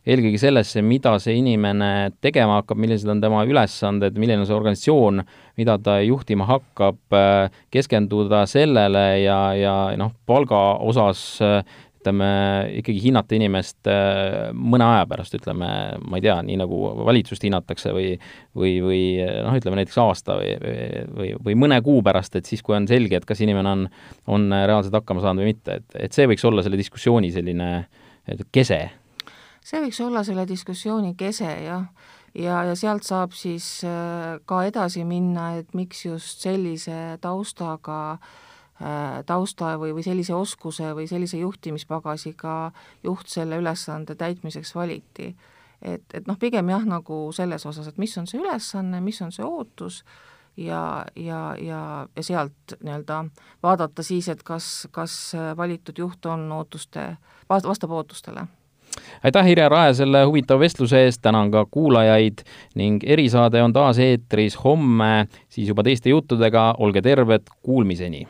eelkõige 0.07 0.39
sellesse, 0.39 0.79
mida 0.85 1.17
see 1.19 1.35
inimene 1.41 2.13
tegema 2.23 2.61
hakkab, 2.61 2.79
millised 2.79 3.11
on 3.11 3.19
tema 3.19 3.43
ülesanded, 3.49 4.15
milline 4.21 4.45
on 4.45 4.47
see 4.47 4.55
organisatsioon, 4.55 5.23
mida 5.59 5.75
ta 5.83 5.97
juhtima 6.05 6.47
hakkab, 6.47 7.17
keskenduda 7.73 8.45
sellele 8.47 9.05
ja, 9.25 9.39
ja 9.59 9.75
noh, 9.99 10.13
palga 10.29 10.61
osas 10.85 11.25
ütleme, 12.05 12.29
ikkagi 12.81 13.01
hinnata 13.01 13.33
inimest 13.33 13.89
äh, 13.89 14.51
mõne 14.53 14.85
aja 14.85 15.05
pärast, 15.09 15.33
ütleme, 15.33 15.69
ma 16.05 16.19
ei 16.19 16.25
tea, 16.25 16.35
nii 16.45 16.59
nagu 16.61 16.79
valitsust 17.07 17.43
hinnatakse 17.47 17.93
või 17.95 18.11
või, 18.55 18.75
või 18.85 18.99
noh, 19.17 19.57
ütleme 19.57 19.81
näiteks 19.81 19.97
aasta 20.03 20.37
või, 20.37 20.53
või, 21.17 21.31
või 21.47 21.57
mõne 21.65 21.81
kuu 21.85 22.03
pärast, 22.05 22.37
et 22.37 22.45
siis, 22.45 22.61
kui 22.61 22.77
on 22.77 22.85
selge, 22.87 23.17
et 23.17 23.25
kas 23.25 23.41
inimene 23.41 23.71
on, 23.71 23.87
on 24.29 24.47
reaalselt 24.53 24.93
hakkama 24.93 25.25
saanud 25.25 25.43
või 25.43 25.55
mitte, 25.55 25.81
et, 25.81 25.97
et 26.07 26.13
see 26.13 26.29
võiks 26.29 26.45
olla 26.45 26.63
selle 26.63 26.79
diskussiooni 26.79 27.33
selline 27.33 27.71
kese. 28.53 28.79
see 29.65 29.81
võiks 29.81 30.01
olla 30.05 30.23
selle 30.23 30.45
diskussiooni 30.47 31.15
kese, 31.17 31.49
jah 31.65 31.89
ja, 32.35 32.61
ja 32.69 32.75
sealt 32.77 33.07
saab 33.07 33.33
siis 33.33 33.81
äh, 33.87 34.37
ka 34.45 34.65
edasi 34.69 35.05
minna, 35.07 35.55
et 35.57 35.73
miks 35.73 36.05
just 36.05 36.45
sellise 36.45 37.17
taustaga 37.23 38.01
äh, 38.13 38.33
tausta 39.25 39.75
või, 39.79 39.93
või 39.95 40.03
sellise 40.03 40.33
oskuse 40.35 40.89
või 40.95 41.07
sellise 41.07 41.37
juhtimispagasiga 41.39 42.71
juht 43.03 43.31
selle 43.31 43.59
ülesande 43.61 44.15
täitmiseks 44.19 44.75
valiti. 44.75 45.35
et, 45.81 46.03
et 46.13 46.27
noh, 46.27 46.37
pigem 46.39 46.69
jah, 46.69 46.83
nagu 46.85 47.31
selles 47.31 47.65
osas, 47.65 47.87
et 47.87 47.97
mis 47.97 48.17
on 48.17 48.27
see 48.27 48.41
ülesanne, 48.41 49.01
mis 49.01 49.21
on 49.21 49.31
see 49.31 49.45
ootus 49.45 50.03
ja, 50.57 51.05
ja, 51.15 51.55
ja, 51.61 52.07
ja 52.15 52.23
sealt 52.23 52.75
nii-öelda 52.83 53.25
vaadata 53.63 54.03
siis, 54.03 54.27
et 54.29 54.43
kas, 54.43 54.87
kas 54.91 55.33
valitud 55.57 55.97
juht 55.97 56.25
on 56.25 56.51
ootuste, 56.51 57.15
vastab 57.49 57.91
ootustele 57.91 58.47
aitäh, 59.23 59.47
Irja 59.47 59.69
Rae, 59.69 59.93
selle 59.93 60.23
huvitava 60.25 60.59
vestluse 60.59 61.03
eest, 61.05 61.21
tänan 61.21 61.51
ka 61.51 61.65
kuulajaid 61.71 62.43
ning 62.75 63.03
erisaade 63.03 63.63
on 63.63 63.73
taas 63.73 63.99
eetris 63.99 64.57
homme 64.63 65.27
siis 65.49 65.67
juba 65.67 65.83
teiste 65.83 66.09
juttudega, 66.09 66.73
olge 66.79 67.01
terved, 67.01 67.51
kuulmiseni! 67.61 68.25